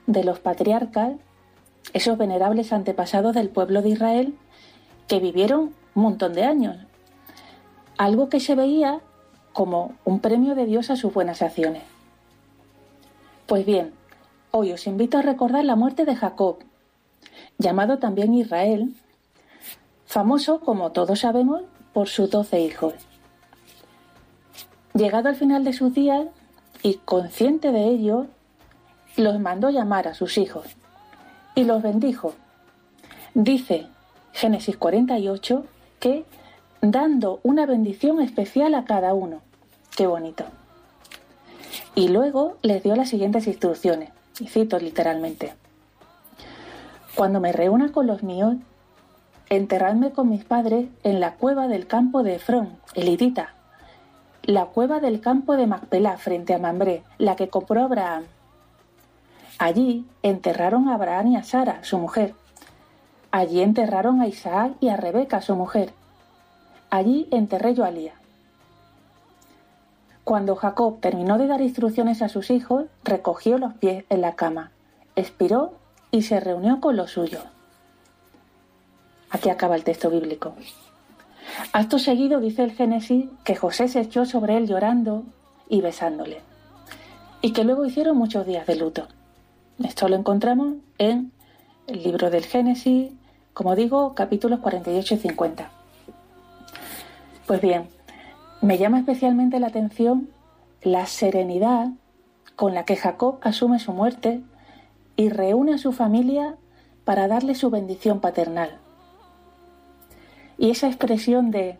[0.07, 1.13] de los patriarcas,
[1.93, 4.35] esos venerables antepasados del pueblo de Israel
[5.07, 6.77] que vivieron un montón de años.
[7.97, 9.01] Algo que se veía
[9.53, 11.83] como un premio de Dios a sus buenas acciones.
[13.47, 13.93] Pues bien,
[14.51, 16.59] hoy os invito a recordar la muerte de Jacob,
[17.57, 18.95] llamado también Israel,
[20.05, 22.95] famoso, como todos sabemos, por sus doce hijos.
[24.95, 26.27] Llegado al final de sus días,
[26.83, 28.26] y consciente de ello,
[29.16, 30.66] los mandó llamar a sus hijos
[31.55, 32.35] y los bendijo.
[33.35, 33.87] Dice
[34.33, 35.64] Génesis 48
[35.99, 36.24] que
[36.81, 39.41] dando una bendición especial a cada uno.
[39.97, 40.45] Qué bonito.
[41.95, 45.55] Y luego les dio las siguientes instrucciones, y cito literalmente.
[47.16, 48.55] Cuando me reúna con los míos,
[49.51, 53.55] enterradme con mis padres en la cueva del campo de Efrón, elitita,
[54.49, 58.25] la cueva del campo de Macpelá frente a Mambré, la que compró Abraham.
[59.59, 62.35] Allí enterraron a Abraham y a Sara, su mujer.
[63.31, 65.93] Allí enterraron a Isaac y a Rebeca, su mujer.
[66.89, 68.15] Allí enterré yo a Lía.
[70.25, 74.71] Cuando Jacob terminó de dar instrucciones a sus hijos, recogió los pies en la cama,
[75.15, 75.75] expiró
[76.11, 77.45] y se reunió con los suyos.
[79.29, 80.55] Aquí acaba el texto bíblico.
[81.73, 85.25] Acto seguido dice el Génesis que José se echó sobre él llorando
[85.69, 86.41] y besándole,
[87.43, 89.07] y que luego hicieron muchos días de luto.
[89.83, 91.33] Esto lo encontramos en
[91.87, 93.13] el libro del Génesis,
[93.53, 95.71] como digo, capítulos 48 y 50.
[97.47, 97.89] Pues bien,
[98.61, 100.29] me llama especialmente la atención
[100.83, 101.89] la serenidad
[102.57, 104.43] con la que Jacob asume su muerte
[105.17, 106.57] y reúne a su familia
[107.05, 108.79] para darle su bendición paternal.
[110.59, 111.79] Y esa expresión de,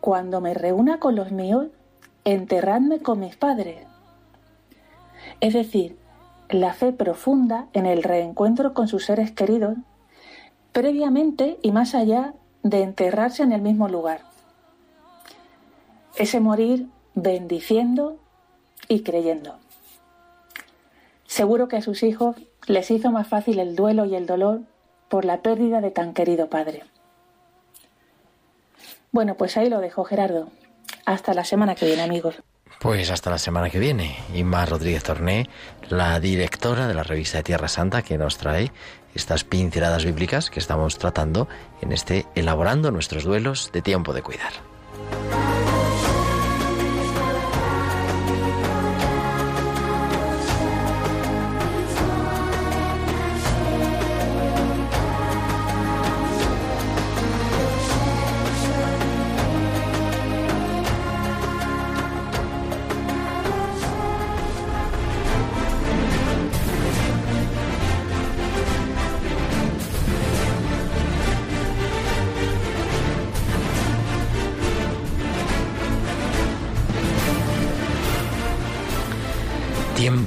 [0.00, 1.66] cuando me reúna con los míos,
[2.24, 3.86] enterradme con mis padres.
[5.40, 5.98] Es decir,
[6.48, 9.76] la fe profunda en el reencuentro con sus seres queridos,
[10.72, 14.22] previamente y más allá de enterrarse en el mismo lugar.
[16.16, 18.18] Ese morir bendiciendo
[18.88, 19.56] y creyendo.
[21.26, 22.36] Seguro que a sus hijos
[22.66, 24.62] les hizo más fácil el duelo y el dolor
[25.08, 26.82] por la pérdida de tan querido padre.
[29.12, 30.48] Bueno, pues ahí lo dejo, Gerardo.
[31.04, 32.36] Hasta la semana que viene, amigos.
[32.80, 34.16] Pues hasta la semana que viene.
[34.34, 35.48] Inma Rodríguez Torné,
[35.88, 38.72] la directora de la revista de Tierra Santa, que nos trae
[39.14, 41.48] estas pinceladas bíblicas que estamos tratando
[41.82, 44.69] en este Elaborando nuestros duelos de tiempo de cuidar.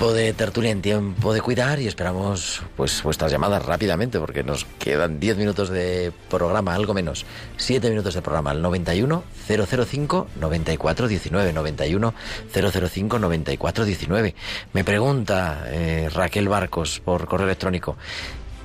[0.04, 5.18] De tertulia en tiempo de cuidar y esperamos pues vuestras llamadas rápidamente porque nos quedan
[5.18, 7.26] 10 minutos de programa, algo menos.
[7.56, 12.14] 7 minutos de programa al 91 005 94 19 91
[12.54, 14.36] 005 94 19.
[14.74, 17.96] Me pregunta eh, Raquel Barcos por correo electrónico.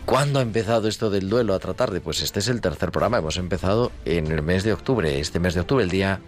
[0.04, 2.00] ¿Cuándo ha empezado esto del duelo a tratar de?
[2.00, 3.18] Pues este es el tercer programa.
[3.18, 5.20] Hemos empezado en el mes de octubre.
[5.20, 6.20] Este mes de octubre, el día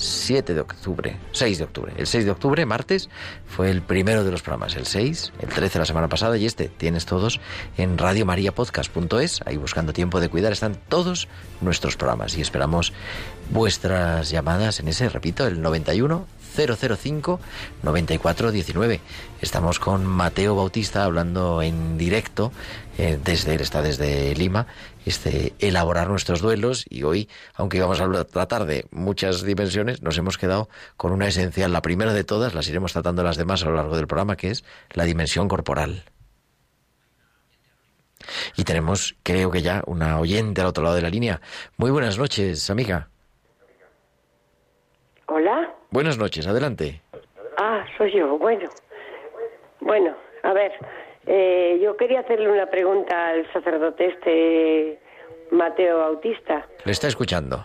[0.00, 1.92] 7 de octubre, 6 de octubre.
[1.96, 3.10] El 6 de octubre, martes,
[3.46, 4.74] fue el primero de los programas.
[4.74, 7.38] El 6, el 13 la semana pasada y este tienes todos
[7.76, 9.42] en radiomariapodcast.es.
[9.44, 11.28] Ahí buscando tiempo de cuidar están todos
[11.60, 12.94] nuestros programas y esperamos
[13.50, 16.26] vuestras llamadas en ese, repito, el 91
[16.56, 17.40] 005
[17.82, 19.00] 9419.
[19.42, 22.52] Estamos con Mateo Bautista hablando en directo
[23.00, 24.66] eh, desde él está desde Lima
[25.06, 30.38] este elaborar nuestros duelos y hoy, aunque íbamos a tratar de muchas dimensiones, nos hemos
[30.38, 33.76] quedado con una esencial, la primera de todas, las iremos tratando las demás a lo
[33.76, 36.04] largo del programa, que es la dimensión corporal.
[38.56, 41.40] Y tenemos, creo que ya, una oyente al otro lado de la línea.
[41.76, 43.08] Muy buenas noches, amiga.
[45.26, 45.74] Hola.
[45.90, 47.02] Buenas noches, adelante.
[47.56, 48.38] Ah, soy yo.
[48.38, 48.68] Bueno,
[49.80, 50.72] bueno, a ver,
[51.26, 54.98] eh, yo quería hacerle una pregunta al sacerdote este
[55.50, 56.66] Mateo Bautista.
[56.84, 57.64] Le está escuchando.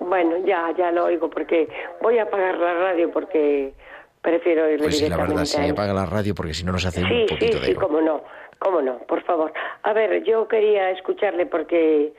[0.00, 1.68] Bueno, ya, ya lo oigo porque
[2.02, 3.72] voy a apagar la radio porque
[4.20, 6.84] prefiero oírle Pues sí, la directamente verdad, sí, apaga la radio porque si no nos
[6.84, 7.80] hace Sí, un sí, poquito de sí, eco.
[7.88, 8.22] cómo no,
[8.58, 9.52] cómo no, por favor.
[9.82, 12.12] A ver, yo quería escucharle porque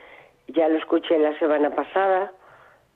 [0.48, 2.32] ya lo escuché la semana pasada,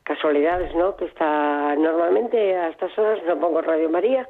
[0.05, 0.97] casualidades, ¿no?
[0.97, 4.27] Que está normalmente a estas horas no pongo Radio María,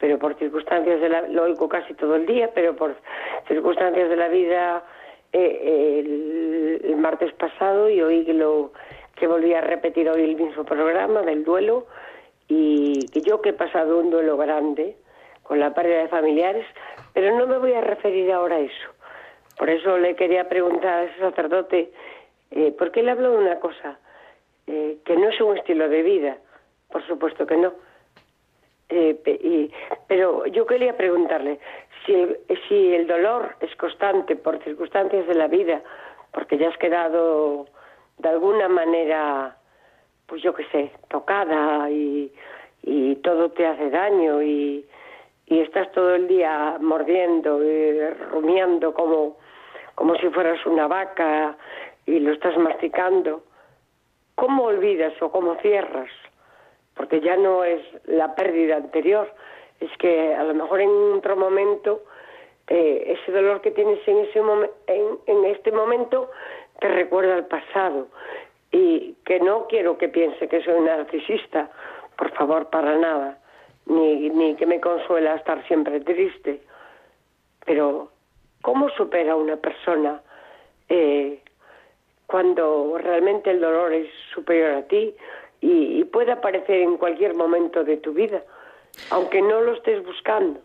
[0.00, 2.96] pero por circunstancias de la, lo oigo casi todo el día, pero por
[3.46, 4.82] circunstancias de la vida
[5.32, 6.02] eh,
[6.82, 8.72] el, martes pasado y oí que lo
[9.14, 11.86] que volví a repetir hoy el mismo programa del duelo
[12.48, 14.96] y que yo que he pasado un duelo grande
[15.42, 16.66] con la pérdida de familiares,
[17.12, 18.88] pero no me voy a referir ahora a eso.
[19.58, 21.90] Por eso le quería preguntar a ese sacerdote,
[22.50, 23.98] eh, ¿por qué le hablo de una cosa?
[24.66, 26.38] Eh, que no es un estilo de vida,
[26.90, 27.72] por supuesto que no.
[28.90, 29.70] Eh, y-
[30.08, 31.60] pero yo quería preguntarle
[32.04, 32.38] si el,
[32.68, 35.80] si el dolor es constante por circunstancias de la vida,
[36.32, 37.66] porque ya has quedado
[38.18, 39.56] de alguna manera,
[40.26, 42.32] pues yo qué sé, tocada y,
[43.22, 44.86] todo te hace daño y,
[45.46, 47.60] estás todo el día mordiendo
[48.30, 49.36] rumiando como,
[49.94, 51.56] como si fueras una vaca
[52.06, 53.42] y lo estás masticando.
[54.36, 56.10] ¿Cómo olvidas o cómo cierras?
[57.00, 59.26] Porque ya no es la pérdida anterior,
[59.80, 62.02] es que a lo mejor en otro momento
[62.66, 66.30] eh, ese dolor que tienes en, ese momen- en, este momento
[66.78, 68.08] te recuerda al pasado.
[68.70, 71.70] Y que no quiero que piense que soy narcisista,
[72.18, 73.38] por favor, para nada,
[73.86, 76.60] ni, ni que me consuela estar siempre triste.
[77.64, 78.10] Pero,
[78.60, 80.20] ¿cómo supera una persona
[80.90, 81.40] eh,
[82.26, 85.14] cuando realmente el dolor es superior a ti
[85.60, 88.42] y, y puede aparecer en cualquier momento de tu vida,
[89.10, 90.60] aunque no lo estés buscando,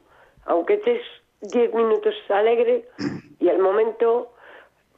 [0.45, 1.01] aunque estés
[1.41, 2.87] diez minutos alegre
[3.39, 4.31] y al momento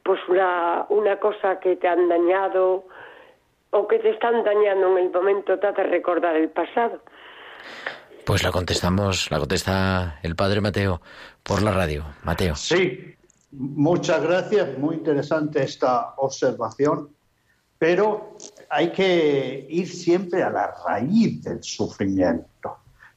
[0.02, 2.86] pues una, una cosa que te han dañado
[3.70, 7.02] o que te están dañando en el momento te hace recordar el pasado.
[8.24, 11.02] Pues la contestamos, la contesta el padre Mateo
[11.42, 12.04] por la radio.
[12.22, 12.54] Mateo.
[12.54, 13.14] Sí,
[13.52, 17.14] muchas gracias, muy interesante esta observación,
[17.78, 18.34] pero
[18.70, 22.76] hay que ir siempre a la raíz del sufrimiento.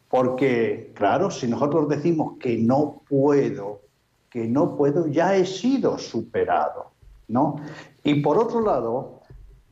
[0.09, 3.81] Porque, claro, si nosotros decimos que no puedo,
[4.29, 6.91] que no puedo, ya he sido superado,
[7.27, 7.55] ¿no?
[8.03, 9.21] Y por otro lado,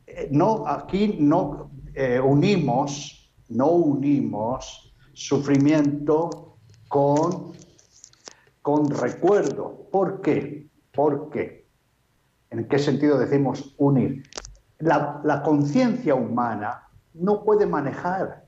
[0.06, 6.56] eh, no, aquí no eh, unimos, no unimos sufrimiento
[6.88, 7.52] con,
[8.62, 9.88] con recuerdo.
[9.90, 10.68] ¿Por qué?
[10.92, 11.66] ¿Por qué?
[12.50, 14.22] ¿En qué sentido decimos unir?
[14.80, 18.46] La, conciencia humana no puede manejar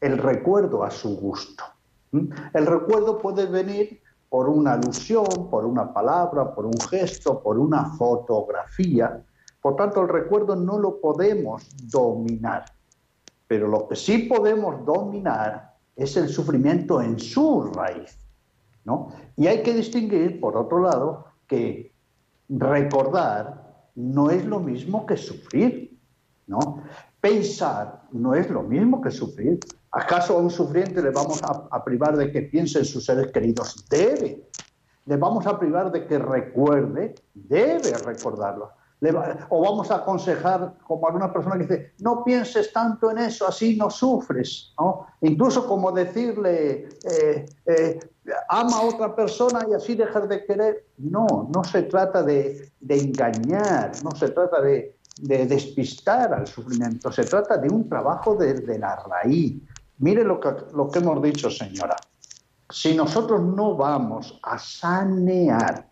[0.00, 1.64] el recuerdo a su gusto.
[2.12, 7.84] El recuerdo puede venir por una alusión, por una palabra, por un gesto, por una
[7.96, 9.22] fotografía.
[9.60, 12.64] Por tanto, el recuerdo no lo podemos dominar.
[13.46, 18.18] Pero lo que sí podemos dominar es el sufrimiento en su raíz.
[18.84, 19.08] ¿no?
[19.36, 21.92] Y hay que distinguir, por otro lado, que
[22.48, 25.92] recordar no es lo mismo que sufrir.
[26.46, 26.82] ¿no?
[27.20, 29.60] Pensar no es lo mismo que sufrir.
[29.90, 33.84] ¿Acaso a un sufriente le vamos a, privar de que piense en sus seres queridos?
[33.88, 34.48] Debe.
[35.04, 38.70] Le vamos a privar de que recuerde, debe recordarlo.
[39.50, 43.76] o vamos a aconsejar, como alguna persona que dice, no pienses tanto en eso, así
[43.76, 44.74] no sufres.
[45.20, 47.98] Incluso como decirle, eh, eh,
[48.48, 50.86] ama a otra persona y así dejar de querer.
[50.98, 57.24] No, no se trata de engañar, no se trata de, de despistar al sufrimiento, se
[57.24, 59.60] trata de un trabajo desde la raíz.
[59.98, 61.96] Mire lo que, lo que hemos dicho, señora.
[62.70, 65.88] Si nosotros no vamos a sanear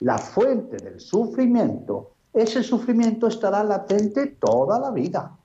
[0.00, 5.37] la fuente del sufrimiento, ese sufrimiento estará latente toda la vida.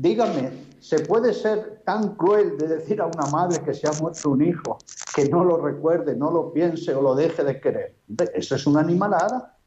[0.00, 4.30] Dígame, ¿se puede ser tan cruel de decir a una madre que se ha muerto
[4.30, 4.78] un hijo
[5.14, 7.96] que no lo recuerde, no lo piense o lo deje de querer?
[8.32, 9.58] Eso es una animalada.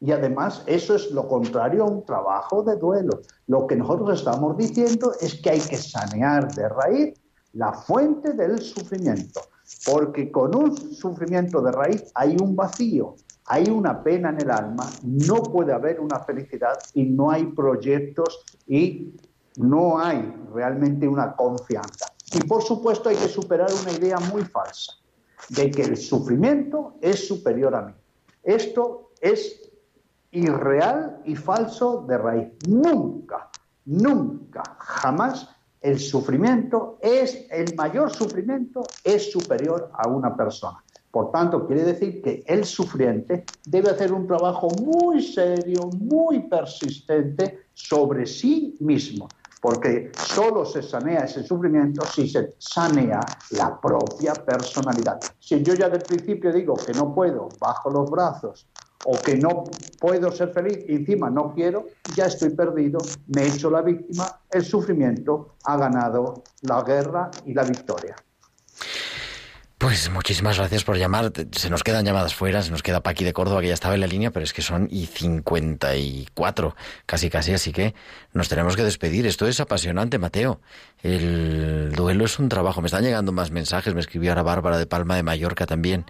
[0.00, 3.20] Y además eso es lo contrario a un trabajo de duelo.
[3.48, 7.20] Lo que nosotros estamos diciendo es que hay que sanear de raíz
[7.52, 9.42] la fuente del sufrimiento,
[9.84, 14.88] porque con un sufrimiento de raíz hay un vacío, hay una pena en el alma,
[15.02, 19.14] no puede haber una felicidad y no hay proyectos y
[19.56, 22.06] no hay realmente una confianza.
[22.32, 24.94] Y por supuesto hay que superar una idea muy falsa
[25.48, 27.92] de que el sufrimiento es superior a mí.
[28.42, 29.70] Esto es
[30.30, 32.48] irreal y falso de raíz.
[32.68, 33.50] Nunca,
[33.84, 35.48] nunca, jamás
[35.80, 40.82] el sufrimiento es, el mayor sufrimiento es superior a una persona.
[41.10, 47.68] Por tanto, quiere decir que el sufriente debe hacer un trabajo muy serio, muy persistente
[47.72, 49.28] sobre sí mismo,
[49.60, 55.18] porque solo se sanea ese sufrimiento si se sanea la propia personalidad.
[55.38, 58.66] Si yo ya del principio digo que no puedo, bajo los brazos,
[59.04, 59.64] o que no
[60.00, 62.98] puedo ser feliz y encima no quiero, ya estoy perdido,
[63.28, 68.16] me he hecho la víctima, el sufrimiento ha ganado la guerra y la victoria.
[69.78, 71.32] Pues muchísimas gracias por llamar.
[71.52, 74.00] Se nos quedan llamadas fuera, se nos queda Paqui de Córdoba que ya estaba en
[74.00, 76.74] la línea, pero es que son y 54,
[77.04, 77.94] casi casi, así que
[78.32, 79.26] nos tenemos que despedir.
[79.26, 80.60] Esto es apasionante, Mateo.
[81.02, 82.80] El duelo es un trabajo.
[82.80, 86.06] Me están llegando más mensajes, me escribió ahora Bárbara de Palma de Mallorca también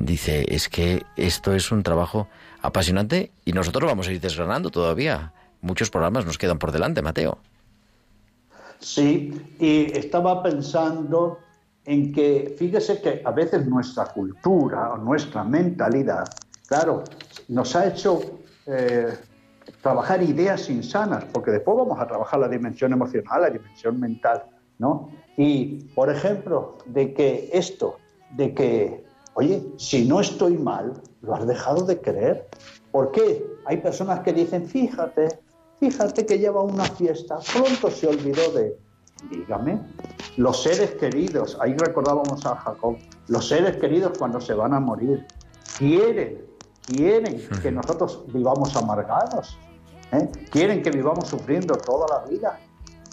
[0.00, 2.28] dice, es que esto es un trabajo
[2.62, 5.32] apasionante y nosotros vamos a ir desgranando todavía.
[5.60, 7.38] Muchos programas nos quedan por delante, Mateo.
[8.78, 11.38] Sí, y estaba pensando
[11.84, 16.24] en que, fíjese que a veces nuestra cultura o nuestra mentalidad,
[16.66, 17.04] claro,
[17.48, 18.20] nos ha hecho
[18.66, 19.16] eh,
[19.82, 24.44] trabajar ideas insanas, porque después vamos a trabajar la dimensión emocional, la dimensión mental,
[24.78, 25.10] ¿no?
[25.36, 27.96] Y, por ejemplo, de que esto,
[28.36, 32.48] de que Oye, si no estoy mal, ¿lo has dejado de creer?
[32.90, 33.46] ¿Por qué?
[33.64, 35.28] Hay personas que dicen, fíjate,
[35.78, 38.76] fíjate que lleva una fiesta, pronto se olvidó de...
[39.28, 39.80] Dígame,
[40.36, 42.96] los seres queridos, ahí recordábamos a Jacob,
[43.28, 45.26] los seres queridos cuando se van a morir,
[45.76, 46.46] quieren,
[46.86, 49.58] quieren que nosotros vivamos amargados,
[50.12, 50.28] ¿eh?
[50.50, 52.58] quieren que vivamos sufriendo toda la vida,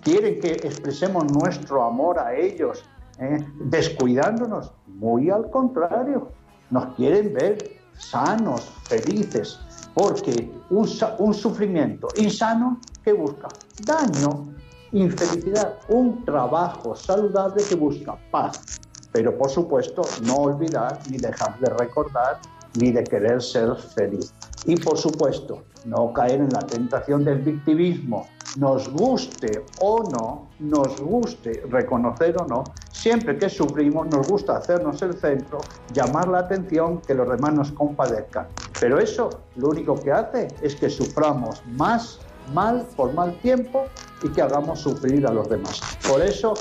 [0.02, 2.84] quieren que expresemos nuestro amor a ellos,
[3.20, 3.46] ¿eh?
[3.60, 4.72] descuidándonos.
[4.88, 6.30] Muy al contrario,
[6.70, 7.58] nos quieren ver
[7.98, 9.60] sanos, felices,
[9.94, 10.88] porque un,
[11.20, 13.48] un sufrimiento insano que busca
[13.86, 14.54] daño,
[14.92, 18.80] infelicidad, un trabajo saludable que busca paz.
[19.12, 22.40] Pero por supuesto, no olvidar ni dejar de recordar
[22.76, 24.34] ni de querer ser feliz.
[24.66, 28.28] Y por supuesto, no caer en la tentación del victimismo,
[28.58, 35.02] nos guste o no, nos guste reconocer o no, siempre que sufrimos nos gusta hacernos
[35.02, 35.60] el centro,
[35.94, 38.48] llamar la atención, que los demás nos compadezcan.
[38.80, 42.20] Pero eso lo único que hace es que suframos más
[42.54, 43.86] mal por mal tiempo
[44.24, 45.82] y que hagamos sufrir a los demás.
[46.08, 46.54] Por eso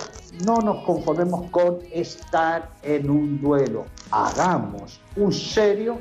[0.44, 5.98] no nos conformemos con estar en un duelo, hagamos un serio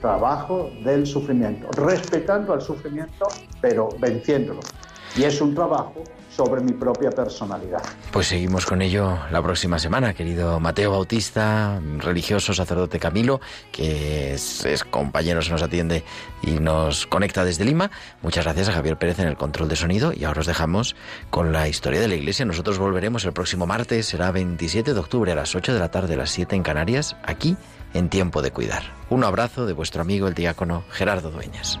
[0.00, 3.26] trabajo del sufrimiento, respetando al sufrimiento,
[3.60, 4.60] pero venciéndolo.
[5.16, 6.02] Y es un trabajo
[6.38, 7.82] sobre mi propia personalidad.
[8.12, 13.40] Pues seguimos con ello la próxima semana, querido Mateo Bautista, religioso, sacerdote Camilo,
[13.72, 16.04] que es, es, compañero, se nos atiende
[16.40, 17.90] y nos conecta desde Lima.
[18.22, 20.94] Muchas gracias a Javier Pérez en el control de sonido y ahora os dejamos
[21.30, 22.44] con la historia de la Iglesia.
[22.44, 26.14] Nosotros volveremos el próximo martes, será 27 de octubre a las 8 de la tarde,
[26.14, 27.56] a las 7 en Canarias, aquí
[27.94, 28.84] en Tiempo de Cuidar.
[29.10, 31.80] Un abrazo de vuestro amigo el diácono Gerardo Dueñas.